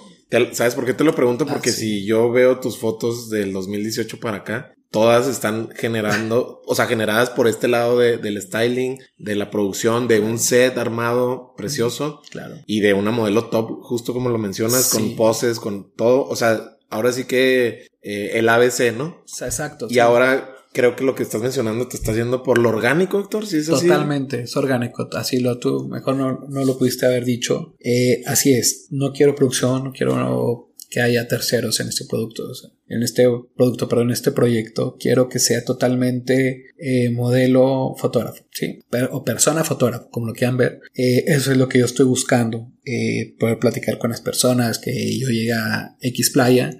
[0.51, 1.45] ¿sabes por qué te lo pregunto?
[1.47, 6.75] Ah, Porque si yo veo tus fotos del 2018 para acá, todas están generando, o
[6.75, 11.53] sea, generadas por este lado de, del styling, de la producción, de un set armado
[11.55, 12.21] precioso.
[12.29, 12.55] Claro.
[12.65, 16.25] Y de una modelo top, justo como lo mencionas, con poses, con todo.
[16.25, 19.23] O sea, ahora sí que eh, el ABC, ¿no?
[19.41, 19.87] Exacto.
[19.89, 23.47] Y ahora creo que lo que estás mencionando te está yendo por lo orgánico, Héctor,
[23.47, 25.09] ¿sí es Totalmente, es orgánico.
[25.13, 27.73] Así lo tú, mejor no, no lo pudiste haber dicho.
[27.79, 28.85] Eh, así es.
[28.91, 32.43] No quiero producción, no quiero que haya terceros en este producto.
[32.89, 38.79] En este producto, pero en este proyecto quiero que sea totalmente eh, modelo fotógrafo, ¿sí?
[39.11, 40.79] o persona fotógrafo, como lo quieran ver.
[40.95, 45.17] Eh, eso es lo que yo estoy buscando, eh, poder platicar con las personas, que
[45.19, 46.77] yo llegue a X playa,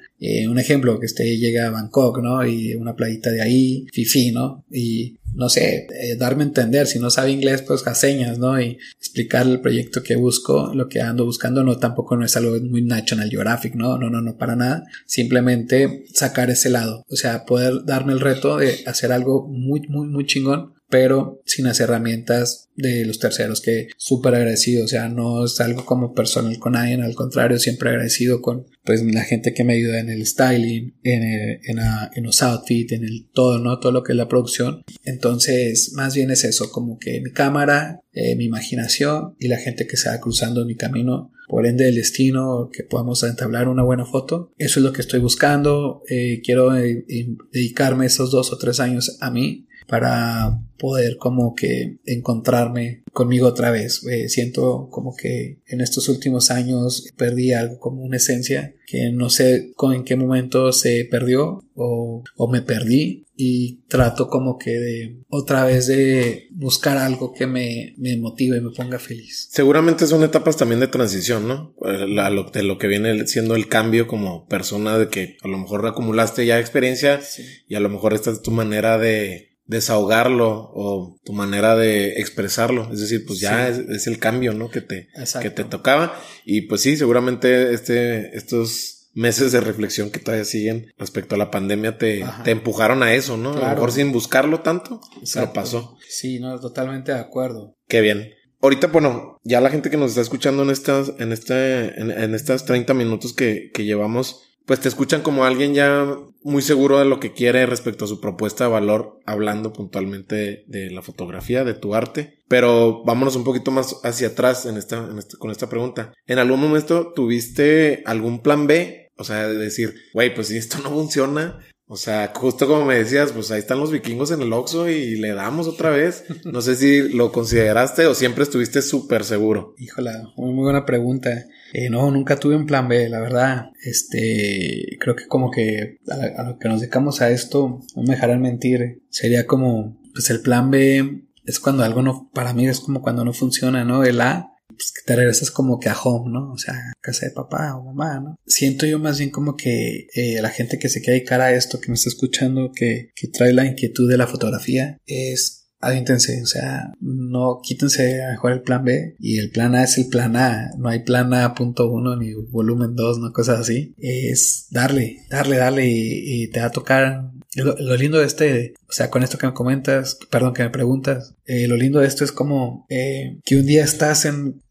[0.50, 2.43] un ejemplo, que esté llega a Bangkok, ¿no?
[2.46, 4.65] Y una playita de ahí, fifi, ¿no?
[4.72, 5.86] Y no sé,
[6.17, 8.60] darme a entender, si no sabe inglés, pues a señas, ¿no?
[8.60, 12.60] Y explicar el proyecto que busco, lo que ando buscando, no tampoco no es algo
[12.62, 14.00] muy National Geographic, ¿no?
[14.00, 14.86] No, no, no, para nada.
[15.06, 20.07] Simplemente sacar ese lado, o sea, poder darme el reto de hacer algo muy, muy,
[20.07, 25.43] muy chingón pero sin las herramientas de los terceros, que súper agradecido, o sea, no
[25.43, 29.65] es algo como personal con nadie, al contrario, siempre agradecido con pues la gente que
[29.65, 33.79] me ayuda en el styling, en, en, los outfits, en el todo, ¿no?
[33.79, 34.83] Todo lo que es la producción.
[35.03, 39.88] Entonces, más bien es eso, como que mi cámara, eh, mi imaginación y la gente
[39.88, 44.05] que se va cruzando mi camino, por ende el destino, que podamos entablar una buena
[44.05, 44.51] foto.
[44.57, 46.03] Eso es lo que estoy buscando.
[46.10, 47.05] Eh, quiero eh,
[47.51, 53.71] dedicarme esos dos o tres años a mí, para poder como que encontrarme conmigo otra
[53.71, 54.05] vez.
[54.05, 59.29] Eh, siento como que en estos últimos años perdí algo como una esencia que no
[59.29, 65.21] sé en qué momento se perdió o, o me perdí y trato como que de
[65.30, 69.47] otra vez de buscar algo que me, me motive y me ponga feliz.
[69.52, 71.76] Seguramente son etapas también de transición, ¿no?
[71.82, 76.47] de lo que viene siendo el cambio como persona de que a lo mejor acumulaste
[76.47, 77.21] ya experiencia
[77.67, 82.89] y a lo mejor esta es tu manera de desahogarlo o tu manera de expresarlo.
[82.91, 84.71] Es decir, pues ya es, el cambio, ¿no?
[84.71, 85.10] Que te,
[85.41, 86.19] que te tocaba.
[86.45, 91.51] Y pues sí, seguramente este, estos meses de reflexión que todavía siguen respecto a la
[91.51, 93.53] pandemia te, te empujaron a eso, ¿no?
[93.53, 95.01] A lo mejor sin buscarlo tanto,
[95.34, 95.97] pero pasó.
[96.08, 97.75] Sí, no, totalmente de acuerdo.
[97.88, 98.32] Qué bien.
[98.62, 102.34] Ahorita, bueno, ya la gente que nos está escuchando en estas, en este, en, en
[102.36, 106.06] estas 30 minutos que, que llevamos, pues te escuchan como alguien ya
[106.43, 110.91] muy seguro de lo que quiere respecto a su propuesta de valor, hablando puntualmente de,
[110.91, 112.39] la fotografía, de tu arte.
[112.47, 116.13] Pero vámonos un poquito más hacia atrás en esta, con esta pregunta.
[116.25, 119.07] ¿En algún momento tuviste algún plan B?
[119.17, 122.95] O sea, de decir, güey, pues si esto no funciona, o sea, justo como me
[122.95, 126.25] decías, pues ahí están los vikingos en el Oxxo y le damos otra vez.
[126.43, 129.73] No sé si lo consideraste o siempre estuviste súper seguro.
[129.77, 131.45] Híjole, muy, buena pregunta.
[131.71, 133.67] Eh, no, nunca tuve un plan B, la verdad.
[133.82, 138.41] Este, creo que como que a, lo que nos dedicamos a esto, no me dejarán
[138.41, 143.01] mentir, sería como, pues el plan B es cuando algo no, para mí es como
[143.01, 144.03] cuando no funciona, ¿no?
[144.03, 146.51] El A, pues te regresas como que a home, ¿no?
[146.51, 148.35] O sea, casa de papá o mamá, ¿no?
[148.45, 151.53] Siento yo más bien como que eh, la gente que se queda de cara a
[151.53, 156.41] esto, que me está escuchando, que, que trae la inquietud de la fotografía, es Adíntense,
[156.41, 160.07] o sea, no quítense a mejor el plan B y el plan A es el
[160.07, 163.93] plan A, no hay plan A punto uno ni volumen 2, no cosas así.
[163.97, 167.31] Es darle, darle, darle y, te va a tocar.
[167.63, 171.36] Lo, lindo de este, o sea, con esto que me comentas, perdón que me preguntas,
[171.46, 174.62] eh, lo lindo de esto es como eh, que un día estás en,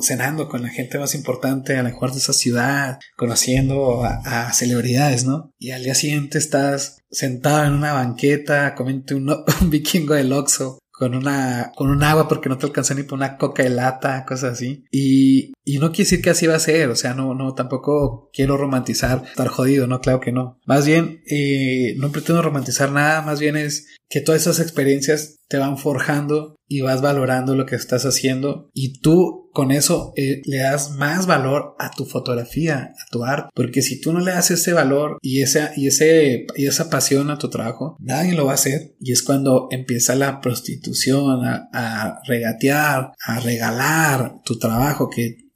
[0.00, 5.24] cenando con la gente más importante a lo mejor de esa ciudad, conociendo a, celebridades,
[5.24, 5.52] ¿no?
[5.58, 9.30] Y al día siguiente estás sentado en una banqueta comiendo un,
[9.62, 13.18] un vikingo del Oxxo con una, con un agua porque no te alcanzó ni por
[13.18, 14.84] una coca de lata, cosas así.
[14.90, 18.30] Y, y no quiere decir que así va a ser, o sea, no, no, tampoco
[18.32, 20.58] quiero romantizar estar jodido, no, claro que no.
[20.66, 25.58] Más bien, eh, no pretendo romantizar nada, más bien es que todas esas experiencias te
[25.58, 28.68] van forjando y vas valorando lo que estás haciendo.
[28.74, 33.48] Y tú con eso eh, le das más valor a tu fotografía, a tu arte,
[33.54, 37.30] porque si tú no le das ese valor y esa, y ese, y esa pasión
[37.30, 38.94] a tu trabajo, nadie lo va a hacer.
[39.00, 45.48] Y es cuando empieza la prostitución, a, a regatear, a regalar tu trabajo que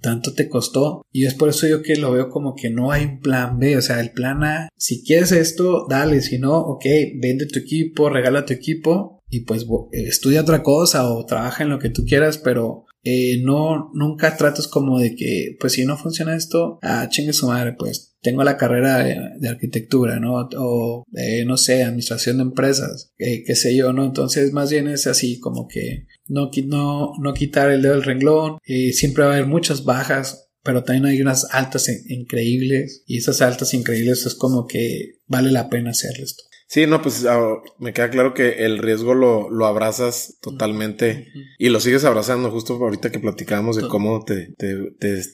[0.00, 1.02] tanto te costó.
[1.12, 3.76] Y es por eso yo que lo veo como que no hay un plan B,
[3.76, 6.84] o sea, el plan A, si quieres esto, dale, si no, ok,
[7.20, 9.62] vende tu equipo, regala tu equipo y pues
[9.92, 14.36] eh, estudia otra cosa o trabaja en lo que tú quieras, pero eh, no, nunca
[14.36, 18.42] tratas como de que, pues si no funciona esto, ah, chingue su madre, pues tengo
[18.42, 19.04] la carrera
[19.38, 20.48] de, arquitectura, ¿no?
[20.56, 21.04] O,
[21.46, 24.04] no sé, administración de empresas, eh, qué sé yo, ¿no?
[24.04, 28.58] Entonces, más bien es así, como que no, no, no quitar el dedo del renglón,
[28.64, 33.40] eh, siempre va a haber muchas bajas, pero también hay unas altas increíbles, y esas
[33.40, 36.42] altas increíbles es como que vale la pena hacer esto.
[36.68, 41.68] Sí, no, pues ah, me queda claro que el riesgo lo, lo abrazas totalmente y
[41.68, 44.76] lo sigues abrazando justo ahorita que platicábamos de cómo te, te,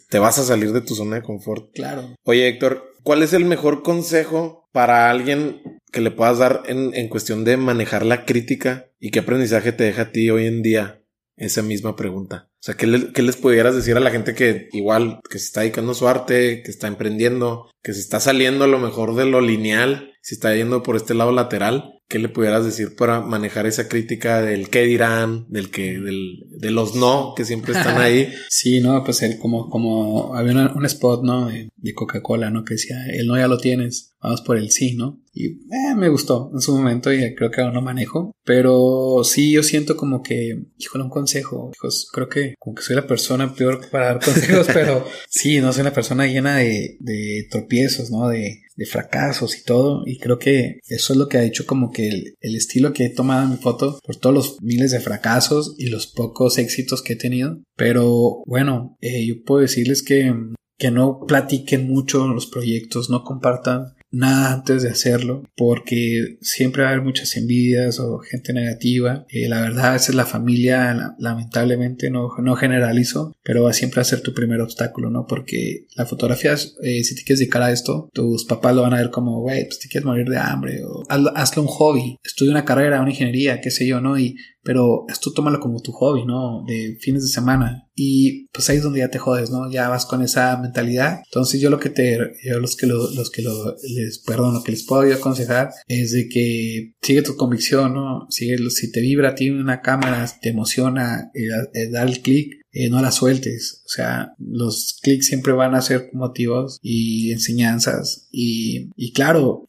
[0.09, 1.73] te, vas a salir de tu zona de confort.
[1.75, 2.15] Claro.
[2.25, 7.09] Oye, Héctor, ¿cuál es el mejor consejo para alguien que le puedas dar en, en
[7.09, 11.03] cuestión de manejar la crítica y qué aprendizaje te deja a ti hoy en día
[11.37, 12.51] esa misma pregunta?
[12.63, 15.91] O sea, ¿qué, les pudieras decir a la gente que igual, que se está dedicando
[15.91, 19.41] a su arte, que está emprendiendo, que se está saliendo a lo mejor de lo
[19.41, 22.01] lineal, si está yendo por este lado lateral?
[22.13, 26.71] ¿Qué le pudieras decir para manejar esa crítica del qué dirán, del que, del, de
[26.71, 28.29] los no que siempre están ahí?
[28.51, 31.49] sí, no, pues él como, como había un spot, ¿no?
[31.49, 32.65] De, Coca-Cola, ¿no?
[32.65, 35.23] Que decía, el no ya lo tienes, vamos por el sí, ¿no?
[35.33, 38.33] Y eh, me gustó en su momento y creo que aún no manejo.
[38.45, 41.71] Pero sí, yo siento como que, híjole, un consejo.
[41.75, 45.73] Hijos, creo que como que soy la persona peor para dar consejos, pero sí, no
[45.73, 48.29] soy una persona llena de, de tropiezos, ¿no?
[48.29, 50.03] De, de fracasos y todo.
[50.07, 53.11] Y creo que eso es lo que ha hecho como que el, estilo que he
[53.11, 57.15] tomado en mi foto por todos los miles de fracasos y los pocos éxitos que
[57.15, 57.63] he tenido.
[57.77, 60.35] Pero bueno, eh, yo puedo decirles que,
[60.79, 66.91] que no platiquen mucho los proyectos, no compartan nada antes de hacerlo, porque siempre va
[66.91, 69.25] a haber muchas envidias o gente negativa.
[69.29, 74.05] Eh, la verdad, a veces la familia, lamentablemente, no, no generalizo, pero va siempre a
[74.05, 75.27] ser tu primer obstáculo, ¿no?
[75.27, 78.99] Porque la fotografía, eh, si te quieres dedicar a esto, tus papás lo van a
[78.99, 82.65] ver como, güey, pues te quieres morir de hambre, o hazlo, un hobby, estudia una
[82.65, 84.19] carrera, una ingeniería, qué sé yo, ¿no?
[84.19, 86.65] Y pero esto tómalo como tu hobby, ¿no?
[86.67, 87.89] De fines de semana.
[87.95, 89.71] Y pues ahí es donde ya te jodes, ¿no?
[89.71, 91.21] Ya vas con esa mentalidad.
[91.27, 94.63] Entonces yo lo que te, yo los que lo, los que lo, les, perdón, lo
[94.63, 98.27] que les puedo aconsejar es de que sigue tu convicción, ¿no?
[98.31, 102.62] Sigue, si te vibra a ti una cámara, te emociona, eh, eh, da el clic,
[102.73, 103.83] eh, no la sueltes.
[103.85, 108.29] O sea, los clics siempre van a ser motivos y enseñanzas.
[108.31, 109.67] Y, y claro,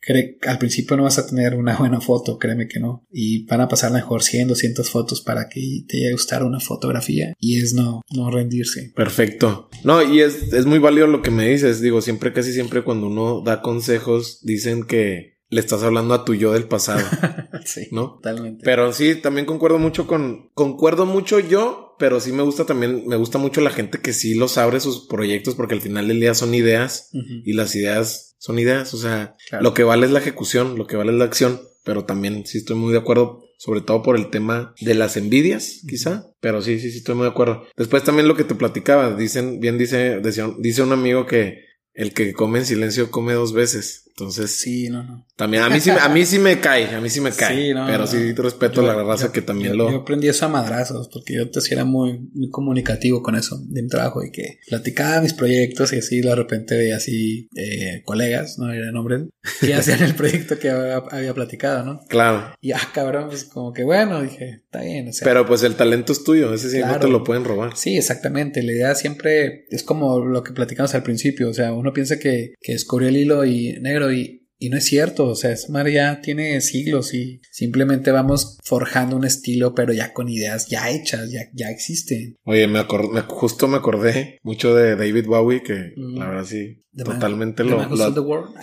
[0.48, 3.06] al principio no vas a tener una buena foto, créeme que no.
[3.12, 6.60] Y van a pasar mejor 100, 200 fotos para que te llegue a gustar una
[6.60, 7.34] fotografía.
[7.40, 8.92] Y es no, no rendirse.
[8.96, 9.70] Perfecto.
[9.84, 11.82] No, y es, es muy válido lo que me dices.
[11.82, 16.34] Digo, siempre, casi siempre cuando uno da consejos, dicen que le estás hablando a tu
[16.34, 17.06] yo del pasado.
[17.66, 18.14] sí, ¿no?
[18.16, 18.64] Totalmente.
[18.64, 23.16] Pero sí, también concuerdo mucho con, concuerdo mucho yo, pero sí me gusta también, me
[23.16, 26.34] gusta mucho la gente que sí los abre sus proyectos porque al final del día
[26.34, 28.94] son ideas y las ideas son ideas.
[28.94, 32.06] O sea, lo que vale es la ejecución, lo que vale es la acción, pero
[32.06, 36.28] también sí estoy muy de acuerdo sobre todo por el tema de las envidias, quizá.
[36.42, 37.66] Pero sí, sí, sí, estoy muy de acuerdo.
[37.78, 40.22] Después también lo que te platicaba, dicen, bien dice,
[40.60, 44.04] dice un amigo que el que come en silencio come dos veces.
[44.16, 44.52] Entonces.
[44.52, 45.26] Sí, no, no.
[45.36, 47.56] También a mí sí, a mí sí me cae, a mí sí me cae.
[47.56, 49.90] Sí, no, pero sí respeto a la raza que también lo.
[49.90, 53.82] Yo aprendí eso a madrazos, porque yo te era muy, muy comunicativo con eso de
[53.82, 58.60] mi trabajo y que platicaba mis proyectos y así de repente veía así eh, colegas,
[58.60, 59.30] no era nombre,
[59.60, 62.02] que hacían el proyecto que había, platicado, ¿no?
[62.08, 62.56] Claro.
[62.62, 65.08] Y ah, cabrón, pues como que bueno, dije, está bien.
[65.08, 67.76] O sea, pero pues el talento es tuyo, ese sí no te lo pueden robar.
[67.76, 68.62] Sí, exactamente.
[68.62, 72.54] La idea siempre es como lo que platicamos al principio, o sea, uno piensa que,
[72.62, 76.22] que descubrió el hilo y negro y, y no es cierto, o sea, madre ya
[76.22, 81.42] tiene siglos y simplemente vamos forjando un estilo, pero ya con ideas ya hechas, ya,
[81.54, 82.38] ya existen.
[82.46, 86.18] Oye, me, acordé, justo me acordé mucho de David Bowie, que mm.
[86.18, 87.86] la verdad sí, totalmente lo,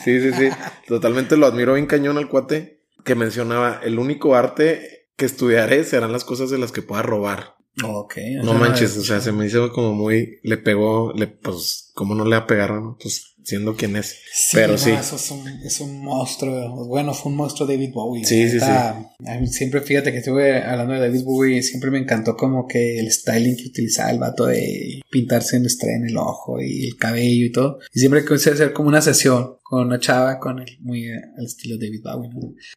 [0.02, 0.48] Sí, sí, sí,
[0.88, 6.12] totalmente lo admiro bien cañón al cuate que mencionaba, el único arte que estudiaré serán
[6.12, 7.56] las cosas de las que pueda robar.
[7.83, 8.16] Ok.
[8.42, 12.24] No manches, o sea, se me hizo como muy, le pegó, le, pues, como no
[12.24, 14.16] le apegaron, pues siendo quien es.
[14.52, 14.90] Pero sí.
[14.90, 16.87] Eso es un, es un monstruo.
[16.87, 18.24] Bueno, fue un monstruo David Bowie.
[18.24, 19.46] Sí, sí, sí.
[19.46, 23.56] Siempre, fíjate que estuve hablando de David Bowie, siempre me encantó como que el styling
[23.56, 27.52] que utilizaba el vato de pintarse en estrella en el ojo y el cabello y
[27.52, 27.78] todo.
[27.92, 31.76] Y siempre quise hacer como una sesión con una chava con el, muy al estilo
[31.78, 32.30] David Bowie.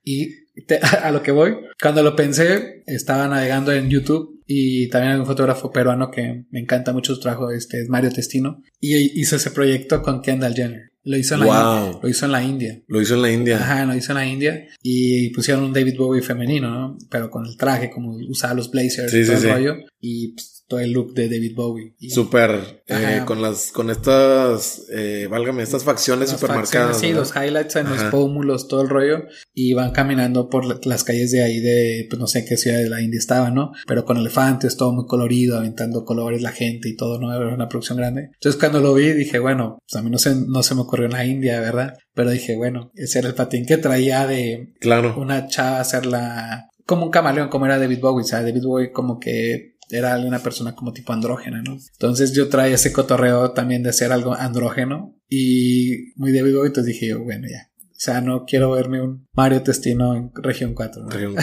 [0.04, 0.30] Y
[1.02, 5.26] a lo que voy, cuando lo pensé, estaba navegando en YouTube y también hay un
[5.26, 9.52] fotógrafo peruano que me encanta mucho su trabajo, este es Mario Testino, y hizo ese
[9.52, 10.94] proyecto con Kendall Jenner.
[11.06, 12.00] Lo hizo en la India.
[12.02, 12.82] Lo hizo en la India.
[12.88, 13.58] Lo hizo en la India.
[13.58, 14.68] Ajá, lo hizo en la India.
[14.82, 16.98] Y pusieron un David Bowie femenino, ¿no?
[17.10, 19.76] Pero con el traje, como usaba los blazers y todo el rollo.
[20.00, 21.96] Y pues, todo el look de David Bowie.
[22.10, 27.00] Súper, eh, con las, con estas, eh, válgame, estas facciones súper marcadas.
[27.00, 29.24] Sí, los highlights en los pómulos, todo el rollo.
[29.54, 32.90] Y van caminando por las calles de ahí de, pues no sé qué ciudad de
[32.90, 33.72] la India estaba, ¿no?
[33.86, 37.34] Pero con elefantes, todo muy colorido, aventando colores la gente y todo, ¿no?
[37.34, 38.30] Era una producción grande.
[38.34, 41.06] Entonces cuando lo vi dije, bueno, pues a mí no se, no se me ocurrió
[41.06, 41.94] en la India, ¿verdad?
[42.14, 45.16] Pero dije, bueno, ese era el patín que traía de claro.
[45.18, 48.48] una chava hacerla como un camaleón, como era David Bowie, ¿sabes?
[48.48, 51.78] David Bowie como que era una persona como tipo andrógena, ¿no?
[51.94, 57.08] Entonces yo traía ese cotorreo también de ser algo andrógeno y muy débil, entonces dije
[57.08, 57.70] yo, bueno, ya.
[58.04, 61.04] O sea, no quiero verme un Mario Testino en región 4.
[61.04, 61.10] ¿no?
[61.10, 61.36] Región,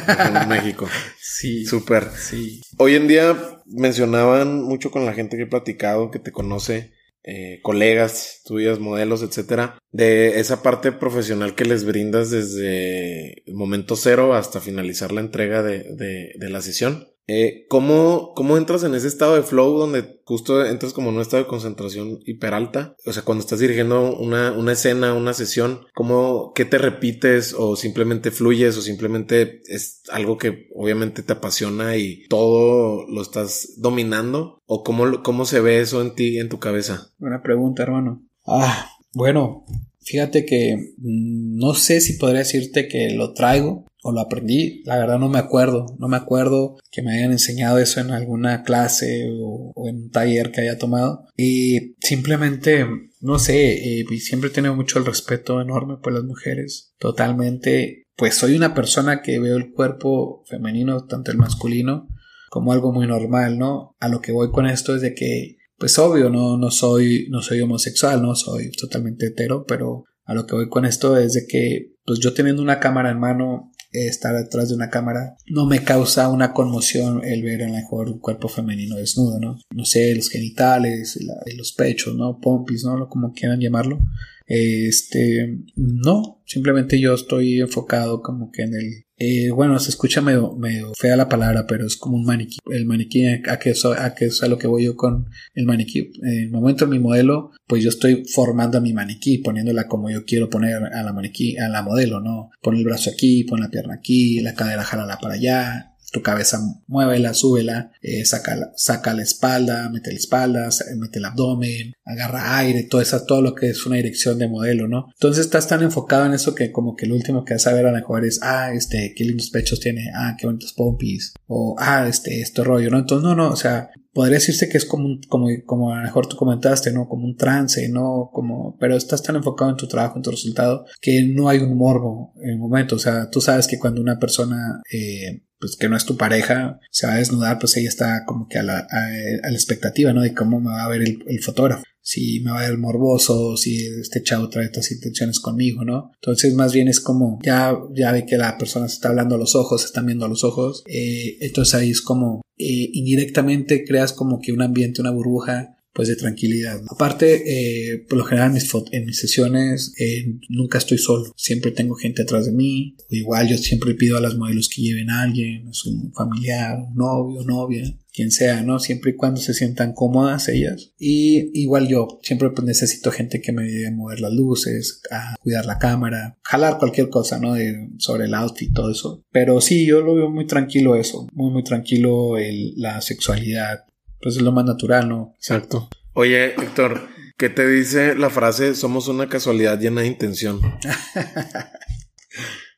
[0.49, 0.89] México.
[1.19, 1.65] sí.
[1.65, 2.09] Súper.
[2.11, 2.61] Sí.
[2.77, 3.35] Hoy en día
[3.67, 9.23] mencionaban mucho con la gente que he platicado, que te conoce, eh, colegas tuyas, modelos,
[9.23, 15.21] etcétera, de esa parte profesional que les brindas desde el momento cero hasta finalizar la
[15.21, 17.09] entrega de, de, de la sesión.
[17.33, 21.21] Eh, ¿cómo, ¿Cómo entras en ese estado de flow donde justo entras como en un
[21.21, 22.97] estado de concentración hiperalta?
[23.07, 27.77] O sea, cuando estás dirigiendo una, una escena, una sesión, ¿cómo, qué te repites o
[27.77, 34.59] simplemente fluyes o simplemente es algo que obviamente te apasiona y todo lo estás dominando?
[34.67, 37.13] ¿O cómo, cómo se ve eso en ti, en tu cabeza?
[37.19, 38.27] Buena pregunta, hermano.
[38.45, 39.65] Ah, bueno,
[40.01, 44.99] fíjate que mm, no sé si podría decirte que lo traigo o lo aprendí, la
[44.99, 49.29] verdad no me acuerdo, no me acuerdo que me hayan enseñado eso en alguna clase
[49.43, 52.87] o, en un taller que haya tomado y simplemente,
[53.21, 58.37] no sé, eh, siempre he tenido mucho el respeto enorme por las mujeres, totalmente, pues
[58.37, 62.09] soy una persona que veo el cuerpo femenino, tanto el masculino,
[62.51, 63.97] como algo muy normal, ¿no?
[64.01, 67.43] A lo que voy con esto es de que, pues obvio, no, no soy, no
[67.43, 71.47] soy homosexual, no soy totalmente hetero, pero a lo que voy con esto es de
[71.47, 75.83] que, pues yo teniendo una cámara en mano, estar detrás de una cámara, no me
[75.83, 79.59] causa una conmoción el ver a lo mejor un cuerpo femenino desnudo, ¿no?
[79.75, 81.19] No sé, los genitales,
[81.57, 82.39] los pechos, ¿no?
[82.41, 83.09] Pompis, ¿no?
[83.09, 83.99] Como quieran llamarlo.
[84.47, 90.55] Este, no, simplemente yo estoy enfocado como que en el, eh, bueno, se escucha medio,
[90.57, 92.57] medio fea la palabra, pero es como un maniquí.
[92.71, 96.11] El maniquí, a que, a que es a lo que voy yo con el maniquí.
[96.23, 100.09] En el momento de mi modelo, pues yo estoy formando a mi maniquí, poniéndola como
[100.09, 102.51] yo quiero poner a la maniquí, a la modelo, ¿no?
[102.63, 106.61] Pon el brazo aquí, pon la pierna aquí, la cadera jálala para allá, tu cabeza
[106.87, 112.85] muévela, súbela, eh, saca, saca la espalda, mete la espalda, mete el abdomen, agarra aire,
[112.85, 115.07] todo eso, todo lo que es una dirección de modelo, ¿no?
[115.15, 117.87] Entonces estás tan enfocado en eso que como que lo último que vas a ver
[117.87, 121.77] a la mejor es, ah, este, qué lindos pechos tiene, ah, qué bonitos pompis, o
[121.79, 122.99] ah, este, este rollo, ¿no?
[122.99, 126.03] Entonces, no, no, o sea, podría decirse que es como, un, como, como a lo
[126.03, 127.09] mejor tú comentaste, ¿no?
[127.09, 128.31] Como un trance, ¿no?
[128.33, 131.77] Como, pero estás tan enfocado en tu trabajo, en tu resultado, que no hay un
[131.77, 132.97] morbo en el momento.
[132.97, 136.79] O sea, tú sabes que cuando una persona, eh, pues que no es tu pareja,
[136.91, 140.23] se va a desnudar, pues ella está como que a la, a, la expectativa, ¿no?
[140.23, 143.87] De cómo me va a ver el, el fotógrafo si me va a morboso, si
[143.87, 146.11] este chavo trae estas intenciones conmigo, ¿no?
[146.17, 149.39] Entonces más bien es como, ya, ya ve que la persona se está hablando a
[149.39, 153.85] los ojos, se están viendo a los ojos, eh, entonces ahí es como, eh, indirectamente
[153.85, 156.81] creas como que un ambiente, una burbuja pues de tranquilidad.
[156.89, 161.95] Aparte, eh, por lo general en mis, en sesiones eh, nunca estoy solo, siempre tengo
[161.95, 165.23] gente atrás de mí, o igual yo siempre pido a las modelos que lleven a
[165.23, 168.79] alguien, a su familiar, un novio, novia, quien sea, ¿no?
[168.79, 170.93] Siempre y cuando se sientan cómodas ellas.
[170.99, 175.37] Y igual yo, siempre pues necesito gente que me ayude a mover las luces, a
[175.41, 177.55] cuidar la cámara, jalar cualquier cosa, ¿no?
[177.99, 179.25] sobre el outfit, todo eso.
[179.31, 183.85] Pero sí, yo lo veo muy tranquilo eso, muy, muy tranquilo el, la sexualidad,
[184.21, 185.35] pues es lo más natural, ¿no?
[185.37, 185.89] Exacto.
[186.13, 190.61] Oye, Héctor, ¿qué te dice la frase somos una casualidad llena de intención?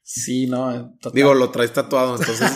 [0.02, 0.96] sí, no.
[1.14, 2.50] Digo, lo traes tatuado, entonces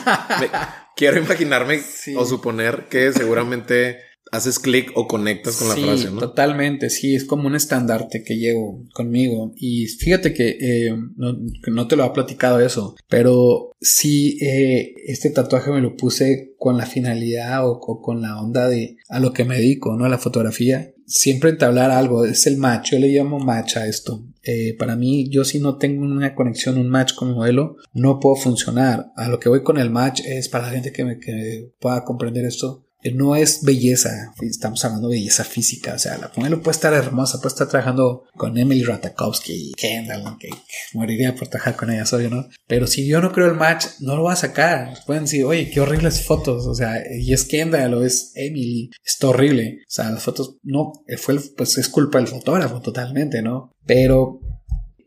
[0.96, 1.80] quiero imaginarme
[2.16, 3.98] o suponer que seguramente
[4.32, 6.18] haces clic o conectas con la frase, ¿no?
[6.18, 9.52] Totalmente, sí, es como un estandarte que llevo conmigo.
[9.56, 15.70] Y fíjate que, eh, no, te lo ha platicado eso, pero sí, eh, este tatuaje
[15.70, 19.58] me lo puse con la finalidad o, con la onda de a lo que me
[19.58, 20.06] dedico, ¿no?
[20.06, 20.92] A la fotografía.
[21.06, 24.24] Siempre entablar algo, es el match, yo le llamo match a esto.
[24.46, 28.20] Eh, para mí, yo si no tengo una conexión, un match con mi modelo, no
[28.20, 29.12] puedo funcionar.
[29.16, 32.04] A lo que voy con el match es para la gente que, me, que pueda
[32.04, 36.76] comprender esto no es belleza, estamos hablando de belleza física, o sea, la modelo puede
[36.76, 40.50] estar hermosa, puede estar trabajando con Emily Ratajkowski y Kendall, que
[40.94, 42.48] moriría por trabajar con ellas, obvio, ¿no?
[42.66, 44.94] Pero si yo no creo el match, no lo voy a sacar.
[45.06, 49.28] Pueden decir, oye, qué horribles fotos, o sea, y es Kendall o es Emily, está
[49.28, 53.72] horrible, o sea, las fotos, no, fue, pues es culpa del fotógrafo totalmente, ¿no?
[53.84, 54.40] Pero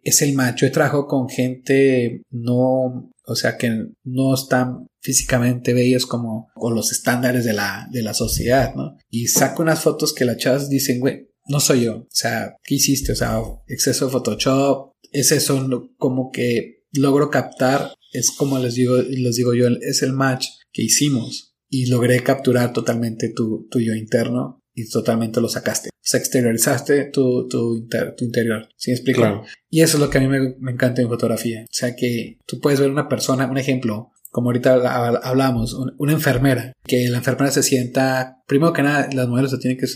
[0.04, 0.62] es el match.
[0.62, 6.92] Yo trabajo con gente no o sea que no están físicamente bellas como con los
[6.92, 8.98] estándares de la, de la sociedad, ¿no?
[9.10, 12.76] Y saco unas fotos que las chavas dicen, güey, no soy yo, o sea, ¿qué
[12.76, 13.12] hiciste?
[13.12, 18.98] O sea, exceso de Photoshop, es eso como que logro captar, es como les digo,
[18.98, 23.94] les digo yo, es el match que hicimos y logré capturar totalmente tu, tu yo
[23.94, 25.90] interno y totalmente lo sacaste.
[25.90, 27.88] O sea, exteriorizaste tu, tu,
[28.20, 28.70] interior.
[28.78, 29.44] ¿Sí me explico?
[29.70, 31.64] Y eso es lo que a mí me, me, encanta en fotografía.
[31.64, 36.74] O sea, que tú puedes ver una persona, un ejemplo, como ahorita hablamos, una enfermera,
[36.86, 39.88] que la enfermera se sienta, primero que nada, las mujeres se tienen que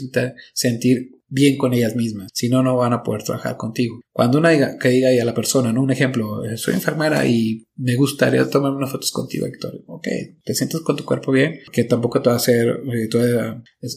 [0.53, 4.01] sentir bien con ellas mismas, si no, no van a poder trabajar contigo.
[4.11, 5.81] Cuando una diga, que diga a la persona, ¿no?
[5.81, 9.83] Un ejemplo, eh, soy enfermera y me gustaría tomarme unas fotos contigo, Héctor.
[9.87, 10.07] Ok,
[10.43, 13.09] te sientes con tu cuerpo bien, que tampoco te va a hacer, eh,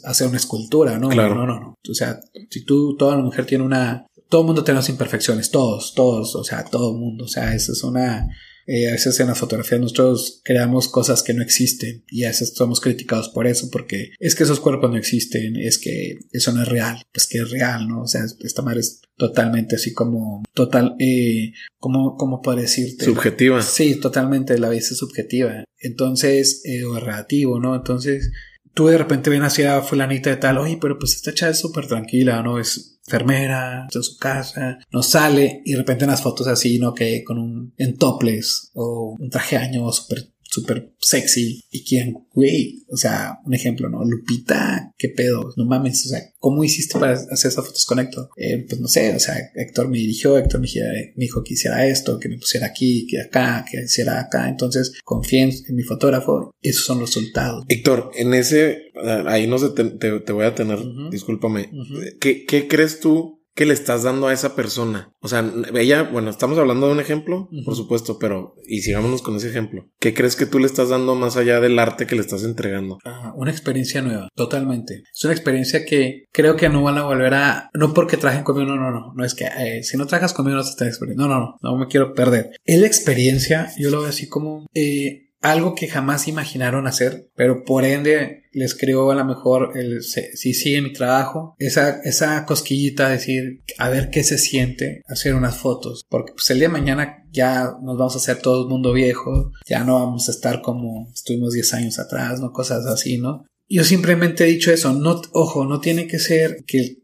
[0.05, 1.11] hacer una escultura, ¿no?
[1.11, 1.35] Claro.
[1.35, 1.75] No, no, no.
[1.89, 2.19] O sea,
[2.49, 6.35] si tú, toda la mujer tiene una, todo el mundo tiene las imperfecciones, todos, todos,
[6.37, 8.27] o sea, todo el mundo, o sea, eso es una,
[8.67, 12.53] Eh, a veces en la fotografía nosotros creamos cosas que no existen y a veces
[12.55, 16.63] somos criticados por eso, porque es que esos cuerpos no existen, es que eso no
[16.63, 18.03] es real, pues que es real, ¿no?
[18.03, 23.05] O sea, esta madre es totalmente así como, total, eh, como, como decirte?
[23.05, 23.63] Subjetiva.
[23.63, 25.65] Sí, totalmente, la vida es subjetiva.
[25.79, 27.75] Entonces, eh, o relativo, ¿no?
[27.75, 28.31] Entonces,
[28.77, 31.87] tú de repente ven hacia fulanita de tal, oye, pero pues esta chava es súper
[31.87, 32.59] tranquila, ¿no?
[32.59, 36.79] Es enfermera, está en su casa, no sale y de repente en las fotos así,
[36.79, 36.93] ¿no?
[36.93, 42.85] Que con un en topless o un traje año súper súper sexy y quien, güey,
[42.89, 44.05] o sea, un ejemplo, ¿no?
[44.05, 48.31] Lupita, qué pedo, no mames, o sea, ¿cómo hiciste para hacer esas fotos con Héctor?
[48.37, 50.69] Eh, pues no sé, o sea, Héctor me dirigió, Héctor me,
[51.17, 55.43] dijo que hiciera esto, que me pusiera aquí, que acá, que hiciera acá, entonces confié
[55.43, 57.65] en, mi fotógrafo, esos son los resultados.
[57.69, 58.93] Héctor, en ese,
[59.27, 60.79] ahí no sé, te, voy a tener,
[61.11, 61.71] discúlpame,
[62.19, 65.15] ¿Qué, ¿qué crees tú ¿Qué le estás dando a esa persona?
[65.21, 65.43] O sea,
[65.75, 69.89] ella, bueno, estamos hablando de un ejemplo, por supuesto, pero y sigámonos con ese ejemplo.
[69.99, 72.99] ¿Qué crees que tú le estás dando más allá del arte que le estás entregando?
[73.35, 75.05] una experiencia nueva, totalmente.
[75.11, 78.67] Es una experiencia que creo que no van a volver a, no porque trajen conmigo,
[78.67, 81.27] no, no, no, no es que eh, si no trajas conmigo no te experiencia.
[81.27, 82.51] No, no, no, no me quiero perder.
[82.63, 87.65] Es la experiencia, yo lo veo así como, eh, algo que jamás imaginaron hacer, pero
[87.65, 89.73] por ende les creo a lo mejor
[90.03, 95.35] si sigue mi trabajo, esa, esa cosquillita de decir, a ver qué se siente hacer
[95.35, 98.69] unas fotos, porque pues el día de mañana ya nos vamos a hacer todo el
[98.69, 102.53] mundo viejo, ya no vamos a estar como estuvimos 10 años atrás, ¿no?
[102.53, 103.45] Cosas así, ¿no?
[103.69, 107.03] Yo simplemente he dicho eso, no, ojo, no tiene que ser que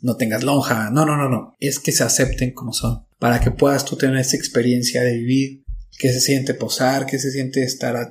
[0.00, 3.50] no tengas lonja, no, no, no, no, es que se acepten como son, para que
[3.50, 5.64] puedas tú tener esa experiencia de vivir
[5.98, 8.10] que se siente posar, que se siente estar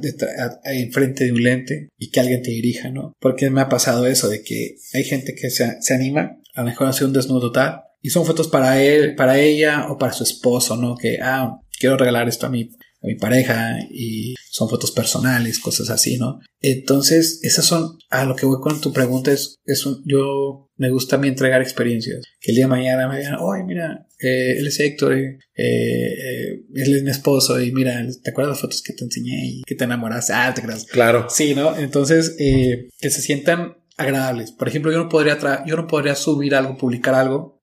[0.66, 3.14] enfrente de un lente y que alguien te dirija, ¿no?
[3.20, 6.68] Porque me ha pasado eso de que hay gente que se, se anima a lo
[6.68, 10.24] mejor hacer un desnudo total y son fotos para él, para ella o para su
[10.24, 10.96] esposo, ¿no?
[10.96, 12.70] Que, ah, quiero regalar esto a mi,
[13.02, 16.40] a mi pareja y son fotos personales, cosas así, ¿no?
[16.62, 20.90] Entonces, esas son, a lo que voy con tu pregunta es, es un, yo me
[20.90, 22.24] gusta a mí entregar experiencias.
[22.40, 26.62] Que el día de mañana me digan, oye, mira, eh, él es Héctor, eh, eh,
[26.76, 29.76] él es mi esposo y mira, ¿te acuerdas las fotos que te enseñé y que
[29.76, 30.34] te enamoraste?
[30.34, 30.86] Ah, te creas.
[30.86, 31.28] Claro.
[31.30, 31.78] Sí, ¿no?
[31.78, 34.52] Entonces, que se sientan agradables.
[34.52, 37.58] Por ejemplo, yo no podría, yo no podría subir algo, publicar algo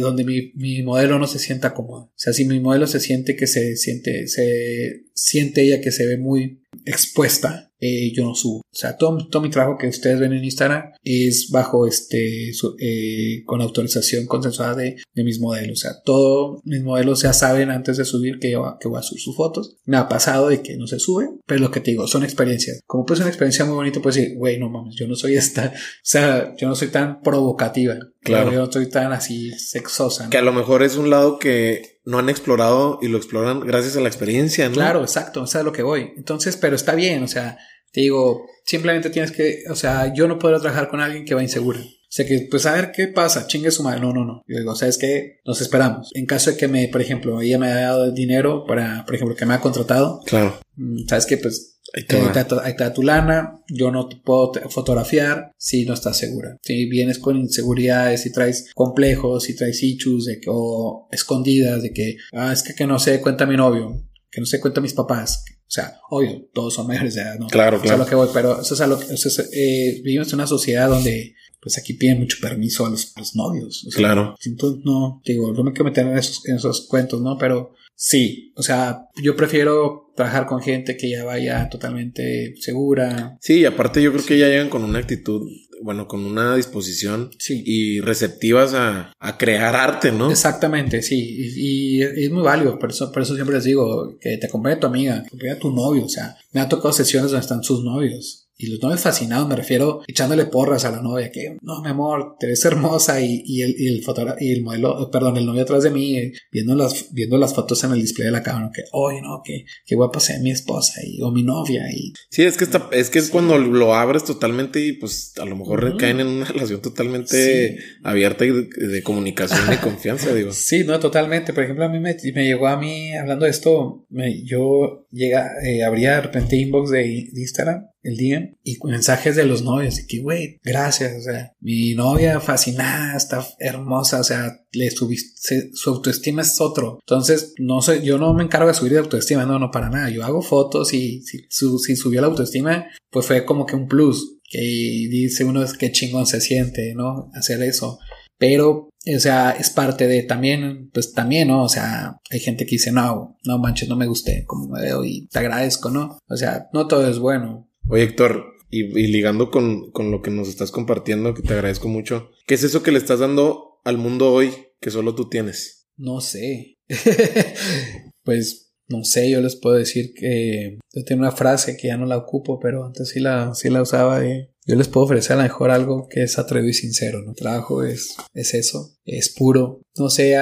[0.00, 2.04] donde mi, mi, modelo no se sienta cómodo.
[2.04, 6.06] O sea, si mi modelo se siente que se siente, se siente ella que se
[6.06, 8.58] ve muy expuesta, eh, yo no subo.
[8.58, 13.42] O sea, todo, todo, mi trabajo que ustedes ven en Instagram es bajo este, eh,
[13.46, 15.78] con autorización consensuada de, de, mis modelos.
[15.78, 19.20] O sea, todos mis modelos ya saben antes de subir que, que voy a subir
[19.20, 19.78] sus fotos.
[19.84, 22.80] Me ha pasado de que no se sube, pero lo que te digo, son experiencias.
[22.86, 25.72] Como pues una experiencia muy bonita, pues decir, güey, no mames, yo no soy esta,
[25.74, 27.96] o sea, yo no soy tan provocativa.
[28.22, 28.52] Claro.
[28.52, 30.28] Yo no soy tan así sexosa.
[30.28, 33.96] Que a lo mejor es un lado que no han explorado y lo exploran gracias
[33.96, 34.74] a la experiencia, ¿no?
[34.74, 36.12] Claro, exacto, o sea, lo que voy.
[36.16, 37.58] Entonces, pero está bien, o sea,
[37.92, 41.42] te digo, simplemente tienes que, o sea, yo no puedo trabajar con alguien que va
[41.42, 41.80] inseguro.
[41.80, 44.00] O sea que, pues a ver qué pasa, chingue su madre.
[44.00, 44.42] No, no, no.
[44.48, 45.38] Yo digo, ¿sabes qué?
[45.44, 46.10] Nos esperamos.
[46.14, 49.36] En caso de que me, por ejemplo, ella me haya dado dinero para, por ejemplo,
[49.36, 50.20] que me ha contratado.
[50.26, 50.58] Claro.
[50.74, 51.36] Mm, ¿Sabes qué?
[51.36, 56.56] Pues Ahí está, tu lana, yo no te puedo fotografiar si no estás segura.
[56.62, 61.92] Si vienes con inseguridades, si traes complejos, si traes issues de que, o escondidas de
[61.92, 64.94] que, ah, es que, que no se cuenta mi novio, que no se cuenta mis
[64.94, 65.44] papás.
[65.70, 67.46] O sea, obvio, todos son mayores de edad, ¿no?
[67.46, 67.98] Claro, claro.
[67.98, 69.06] lo que voy, pero eso es a lo que,
[69.52, 73.86] eh, vivimos en una sociedad donde pues aquí piden mucho permiso a los, novios.
[73.94, 74.34] claro.
[74.44, 77.38] Entonces, no, digo, no me quiero meter en esos, en esos cuentos, ¿no?
[77.38, 83.38] Pero sí, o sea, yo prefiero trabajar con gente que ya vaya totalmente segura.
[83.40, 85.48] Sí, aparte yo creo que ya llegan con una actitud,
[85.82, 87.62] bueno, con una disposición sí.
[87.64, 90.30] y receptivas a, a, crear arte, ¿no?
[90.30, 94.46] Exactamente, sí, y, es muy válido, por eso, por eso siempre les digo que te
[94.46, 97.42] acompañe tu amiga, que acompañe a tu novio, o sea, me ha tocado sesiones donde
[97.42, 101.56] están sus novios y los novios fascinados, me refiero echándole porras a la novia, que
[101.62, 104.02] no, mi amor, te ves hermosa y, y el, y el
[104.38, 107.92] y el modelo, perdón, el novio atrás de mí, viendo las, viendo las fotos en
[107.92, 111.20] el display de la cámara, que, oye, no, que, qué guapa sea mi esposa y,
[111.22, 112.12] o mi novia y...
[112.30, 115.56] Sí, es que está, es que es cuando lo abres totalmente y pues a lo
[115.56, 120.52] mejor caen en una relación totalmente abierta y de, comunicación y confianza, digo.
[120.52, 121.52] Sí, no, totalmente.
[121.52, 125.50] Por ejemplo, a mí me, me llegó a mí, hablando de esto, me, yo llega,
[125.64, 126.98] eh, abría de repente inbox de,
[127.32, 131.52] de Instagram el día y mensajes de los novios y que, güey, gracias, o sea,
[131.60, 136.98] mi novia fascinada, está hermosa, o sea, le subiste, su autoestima es otro.
[137.02, 140.10] Entonces, no sé, yo no me encargo de subir de autoestima, no, no, para nada.
[140.10, 144.36] Yo hago fotos y si, subió la autoestima, pues fue como que un plus.
[144.48, 147.30] Que dice uno es que chingón se siente, ¿no?
[147.34, 148.00] Hacer eso.
[148.36, 151.62] Pero O sea, es parte de también, pues también, ¿no?
[151.62, 155.04] O sea, hay gente que dice, no, no manches, no me gusté como me veo
[155.04, 156.18] y te agradezco, ¿no?
[156.28, 157.69] O sea, no todo es bueno.
[157.88, 162.30] Oye, Héctor, y, ligando con, con lo que nos estás compartiendo, que te agradezco mucho,
[162.46, 165.88] ¿qué es eso que le estás dando al mundo hoy que solo tú tienes?
[165.96, 166.78] No sé.
[168.24, 172.06] pues no sé, yo les puedo decir que yo tengo una frase que ya no
[172.06, 174.20] la ocupo, pero antes sí la, sí la usaba
[174.66, 177.34] yo les puedo ofrecer a lo mejor algo que es atrevido y sincero, ¿no?
[177.34, 179.80] trabajo es, es eso, es puro.
[179.96, 180.36] No sé,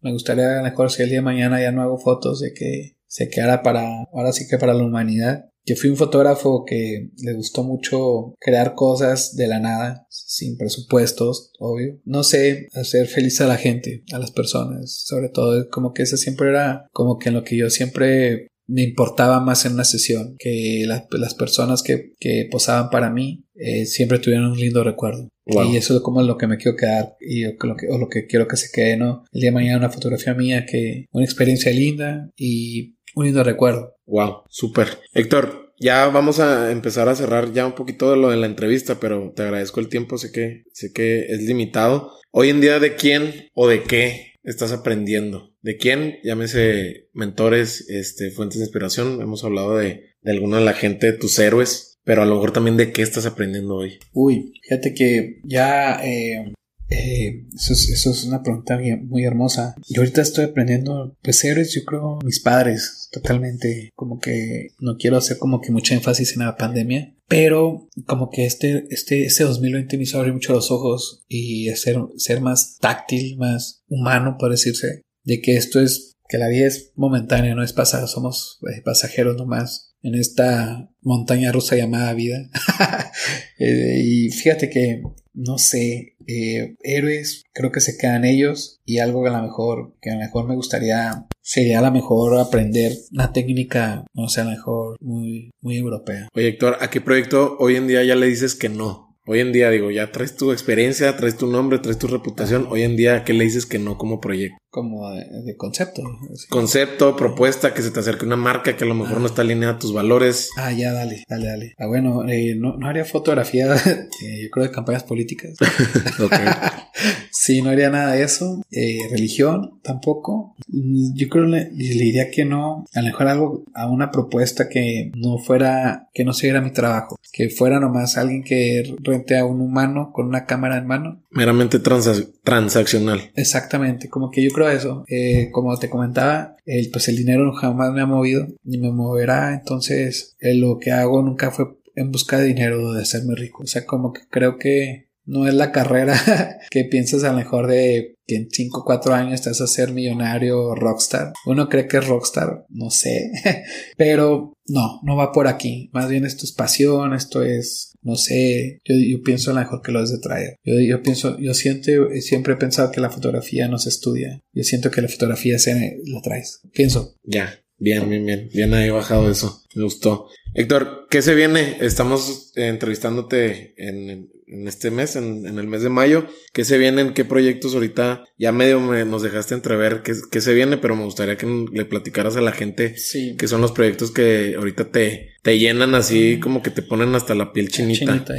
[0.00, 2.52] me gustaría a lo mejor si el día de mañana ya no hago fotos de
[2.52, 5.50] que se quedara para, ahora sí que para la humanidad.
[5.66, 11.52] Yo fui un fotógrafo que le gustó mucho crear cosas de la nada, sin presupuestos,
[11.58, 12.00] obvio.
[12.04, 16.16] No sé, hacer feliz a la gente, a las personas, sobre todo, como que eso
[16.16, 20.36] siempre era como que en lo que yo siempre me importaba más en una sesión,
[20.38, 25.28] que las personas que, que, posaban para mí eh, siempre tuvieron un lindo recuerdo.
[25.46, 28.26] Y eso es como lo que me quiero quedar y lo que, o lo que
[28.26, 29.24] quiero que se quede, ¿no?
[29.30, 33.94] El día de mañana una fotografía mía que una experiencia linda y un lindo recuerdo.
[34.06, 34.98] Wow, súper.
[35.12, 39.00] Héctor, ya vamos a empezar a cerrar ya un poquito de lo de la entrevista,
[39.00, 42.12] pero te agradezco el tiempo, sé que, sé que es limitado.
[42.30, 45.52] Hoy en día, ¿de quién o de qué estás aprendiendo?
[45.62, 46.18] ¿De quién?
[46.22, 49.20] Llámese mentores, este, fuentes de inspiración.
[49.20, 52.52] Hemos hablado de, de alguna de la gente, de tus héroes, pero a lo mejor
[52.52, 53.98] también de qué estás aprendiendo hoy.
[54.12, 56.53] Uy, fíjate que ya eh,
[56.88, 59.74] eh, eso, es, eso, es, una pregunta muy hermosa.
[59.88, 63.90] Yo ahorita estoy aprendiendo, pues héroes, yo creo, mis padres, totalmente.
[63.94, 68.44] Como que no quiero hacer como que mucha énfasis en la pandemia, pero como que
[68.44, 73.36] este, este, este 2020 me hizo abrir mucho los ojos y hacer, ser más táctil,
[73.38, 77.72] más humano, por decirse de que esto es, que la vida es momentánea, no es
[77.72, 82.48] pasada, somos eh, pasajeros nomás en esta montaña rusa llamada vida.
[83.56, 85.00] Eh, y fíjate que,
[85.34, 89.94] no sé, eh, héroes, creo que se quedan ellos y algo que a lo mejor,
[90.00, 94.40] que a lo mejor me gustaría, sería a lo mejor aprender una técnica, no sé,
[94.40, 96.28] a lo mejor muy, muy europea.
[96.34, 99.03] Oye, Héctor, ¿a qué proyecto hoy en día ya le dices que no?
[99.26, 102.66] Hoy en día, digo, ya traes tu experiencia, traes tu nombre, traes tu reputación.
[102.68, 104.58] Hoy en día, ¿qué le dices que no como proyecto?
[104.68, 106.02] Como de, concepto.
[106.50, 109.76] Concepto, propuesta, que se te acerque una marca que a lo mejor no está alineada
[109.76, 110.50] a tus valores.
[110.58, 111.74] Ah, ya, dale, dale, dale.
[111.78, 115.56] Ah, bueno, eh, no, no, haría fotografía, eh, yo creo, de campañas políticas.
[116.20, 116.34] ok.
[117.30, 118.62] sí, no haría nada de eso.
[118.70, 120.54] Eh, religión, tampoco.
[120.68, 122.86] Yo creo le, le diría que no.
[122.94, 127.16] A lo mejor algo, a una propuesta que no fuera, que no siguiera mi trabajo.
[127.32, 128.94] Que fuera nomás alguien que
[129.38, 131.22] a un humano con una cámara en mano.
[131.30, 133.30] Meramente transaccional.
[133.34, 135.04] Exactamente, como que yo creo eso.
[135.08, 139.54] Eh, como te comentaba, el, pues el dinero jamás me ha movido ni me moverá,
[139.54, 141.66] entonces eh, lo que hago nunca fue
[141.96, 143.62] en busca de dinero de hacerme rico.
[143.62, 147.66] O sea, como que creo que no es la carrera que piensas a lo mejor
[147.66, 151.32] de que en 5 o 4 años te vas a ser millonario rockstar.
[151.46, 153.30] Uno cree que es rockstar, no sé,
[153.96, 155.90] pero no, no va por aquí.
[155.92, 159.80] Más bien esto es pasión, esto es no sé, yo, yo pienso a lo mejor
[159.80, 160.58] que lo es de traer.
[160.62, 164.42] Yo, yo pienso, yo siento, siempre he pensado que la fotografía no se estudia.
[164.52, 166.60] Yo siento que la fotografía se la traes.
[166.74, 167.16] Pienso.
[167.22, 168.50] Ya, bien, bien, bien.
[168.52, 169.62] Bien ahí bajado eso.
[169.74, 170.28] Me gustó.
[170.52, 171.78] Héctor, ¿qué se viene?
[171.80, 176.26] Estamos entrevistándote en, en este mes, en, el mes de mayo.
[176.52, 177.14] ¿Qué se vienen?
[177.14, 178.24] ¿Qué proyectos ahorita?
[178.38, 182.36] Ya medio nos dejaste entrever qué, qué, se viene, pero me gustaría que le platicaras
[182.36, 183.36] a la gente sí.
[183.38, 187.34] qué son los proyectos que ahorita te, te llenan así, como que te ponen hasta
[187.34, 188.06] la piel chinita.
[188.06, 188.34] chinita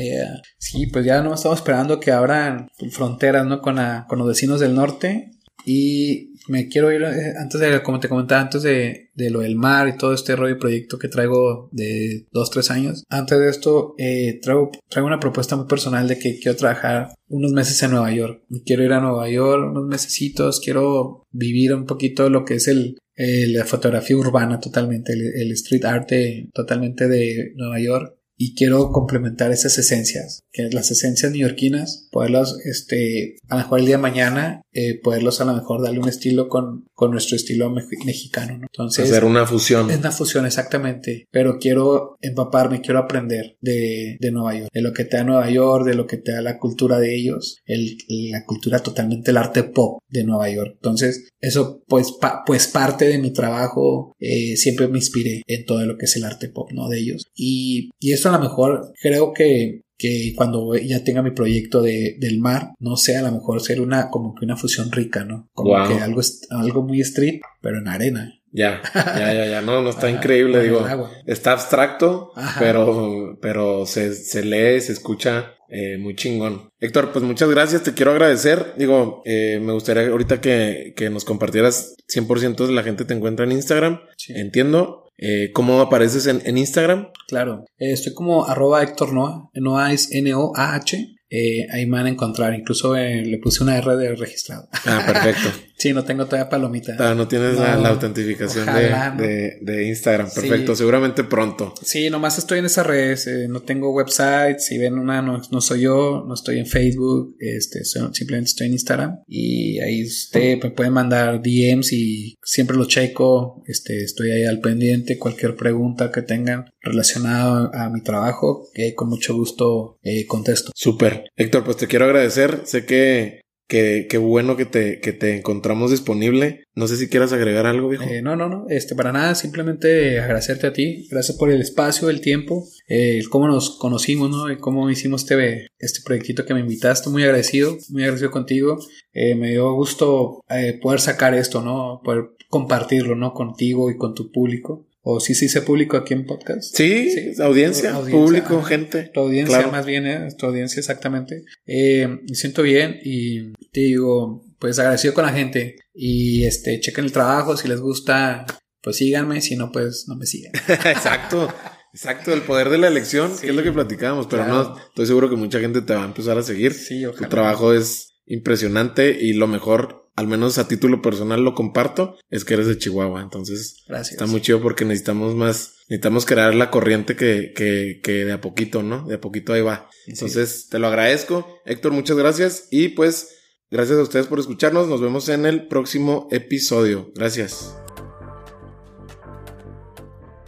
[0.57, 3.61] Sí, pues ya no estamos esperando que abran fronteras, ¿no?
[3.61, 3.77] Con,
[4.07, 5.31] con los vecinos del norte.
[5.65, 9.55] Y me quiero ir, eh, antes de, como te comentaba, antes de, de lo del
[9.55, 13.03] mar y todo este rollo y proyecto que traigo de dos, tres años.
[13.09, 17.51] Antes de esto, eh, traigo, traigo una propuesta muy personal de que quiero trabajar unos
[17.51, 18.43] meses en Nueva York.
[18.65, 22.97] Quiero ir a Nueva York unos mesecitos, quiero vivir un poquito lo que es el,
[23.15, 26.09] la fotografía urbana totalmente, el, el street art
[26.53, 33.37] totalmente de Nueva York y quiero complementar esas esencias, que las esencias neoyorquinas, poderlas, este,
[33.49, 36.49] a lo mejor el día de mañana, eh, poderlos a lo mejor darle un estilo
[36.49, 38.67] con, con nuestro estilo mexicano, ¿no?
[38.71, 39.09] Entonces.
[39.09, 39.89] Hacer una fusión.
[39.89, 41.25] Es una fusión, exactamente.
[41.31, 45.49] Pero quiero empaparme, quiero aprender de, de Nueva York, de lo que te da Nueva
[45.49, 49.37] York, de lo que te da la cultura de ellos, el, la cultura totalmente, el
[49.37, 50.73] arte pop de Nueva York.
[50.75, 52.13] Entonces, eso, pues,
[52.45, 56.25] pues parte de mi trabajo, eh, siempre me inspiré en todo lo que es el
[56.25, 56.89] arte pop, ¿no?
[56.89, 57.25] De ellos.
[57.33, 62.17] Y, y eso a lo mejor creo que que cuando ya tenga mi proyecto de,
[62.19, 65.47] del mar, no sé, a lo mejor ser una, como que una fusión rica, ¿no?
[65.53, 68.33] Como que algo, algo muy street, pero en arena.
[68.51, 70.85] Ya, ya, ya, ya, no, no está increíble, digo,
[71.25, 76.69] está abstracto, pero, pero se, se lee, se escucha Eh, muy chingón.
[76.79, 78.75] Héctor, pues muchas gracias, te quiero agradecer.
[78.77, 83.45] Digo, eh, me gustaría ahorita que, que nos compartieras 100% de la gente te encuentra
[83.45, 83.99] en Instagram.
[84.29, 85.04] Entiendo.
[85.17, 87.09] Eh, ¿Cómo apareces en, en Instagram?
[87.27, 89.49] Claro, eh, estoy como arroba Héctor Noah.
[89.53, 91.15] Noah es N-O-A-H.
[91.29, 92.53] Eh, ahí me van a encontrar.
[92.53, 94.67] Incluso eh, le puse una R de registrado.
[94.85, 95.49] Ah, perfecto.
[95.77, 96.95] sí, no tengo todavía palomita.
[96.99, 99.17] Ah, no tienes la, la, autentificación de, no.
[99.17, 100.29] de, de, Instagram.
[100.33, 100.73] Perfecto.
[100.73, 100.79] Sí.
[100.79, 101.73] Seguramente pronto.
[101.81, 103.27] Sí, nomás estoy en esas redes.
[103.27, 104.59] Eh, no tengo website.
[104.59, 106.23] Si ven una, no, no, soy yo.
[106.27, 107.35] No estoy en Facebook.
[107.39, 109.19] Este, soy, simplemente estoy en Instagram.
[109.27, 113.63] Y ahí usted me puede mandar DMs y siempre lo checo.
[113.67, 115.17] Este, estoy ahí al pendiente.
[115.17, 120.71] Cualquier pregunta que tengan relacionada a mi trabajo, que con mucho gusto eh, contesto.
[120.75, 121.25] Súper.
[121.35, 122.61] Héctor, pues te quiero agradecer.
[122.65, 126.63] Sé que que, qué bueno que te, que te encontramos disponible.
[126.75, 128.03] No sé si quieras agregar algo, viejo.
[128.03, 128.65] Eh, no, no, no.
[128.69, 131.07] Este, para nada, simplemente agradecerte a ti.
[131.09, 134.51] Gracias por el espacio, el tiempo, eh, cómo nos conocimos, ¿no?
[134.51, 137.09] Y cómo hicimos este, este proyectito que me invitaste.
[137.09, 138.77] Muy agradecido, muy agradecido contigo.
[139.13, 142.01] Eh, me dio gusto eh, poder sacar esto, ¿no?
[142.03, 143.33] Poder compartirlo, ¿no?
[143.33, 144.85] Contigo y con tu público.
[145.07, 146.75] ¿O sí se público aquí en podcast?
[146.75, 147.39] Sí, sí.
[147.39, 149.11] Audiencia, audiencia, público, gente.
[149.13, 149.71] Tu audiencia claro.
[149.71, 150.29] más bien, ¿eh?
[150.35, 151.43] tu audiencia exactamente.
[151.67, 155.75] Eh, me siento bien y te digo, pues agradecido con la gente.
[155.93, 158.47] Y este, chequen el trabajo, si les gusta,
[158.81, 160.53] pues síganme, si no, pues no me sigan.
[160.67, 161.53] Exacto.
[161.93, 164.69] Exacto, el poder de la elección, sí, que es lo que platicábamos, pero claro.
[164.69, 166.73] no, estoy seguro que mucha gente te va a empezar a seguir.
[166.73, 167.27] Sí, ojalá.
[167.27, 172.45] Tu trabajo es impresionante y lo mejor al menos a título personal lo comparto, es
[172.45, 173.21] que eres de Chihuahua.
[173.21, 174.13] Entonces, Gracias.
[174.13, 178.41] está muy chido porque necesitamos más, necesitamos crear la corriente que, que, que de a
[178.41, 179.05] poquito, ¿no?
[179.05, 179.89] De a poquito ahí va.
[180.07, 180.69] Entonces, sí.
[180.69, 181.47] te lo agradezco.
[181.65, 182.67] Héctor, muchas gracias.
[182.71, 183.35] Y pues,
[183.69, 184.87] gracias a ustedes por escucharnos.
[184.87, 187.11] Nos vemos en el próximo episodio.
[187.13, 187.75] Gracias.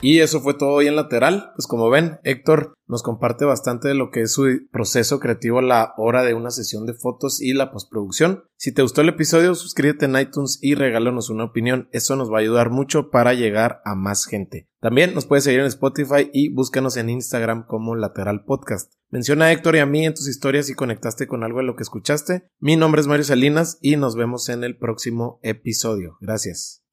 [0.08, 1.52] Y eso fue todo hoy en lateral.
[1.58, 5.62] Pues como ven, Héctor nos comparte bastante de lo que es su proceso creativo a
[5.62, 8.46] la hora de una sesión de fotos y la postproducción.
[8.56, 11.90] Si te gustó el episodio, suscríbete en iTunes y regálanos una opinión.
[11.92, 14.70] Eso nos va a ayudar mucho para llegar a más gente.
[14.80, 18.94] También nos puedes seguir en Spotify y búscanos en Instagram como Lateral Podcast.
[19.10, 21.76] Menciona a Héctor y a mí en tus historias si conectaste con algo de lo
[21.76, 22.48] que escuchaste.
[22.60, 26.16] Mi nombre es Mario Salinas y nos vemos en el próximo episodio.
[26.22, 26.87] Gracias.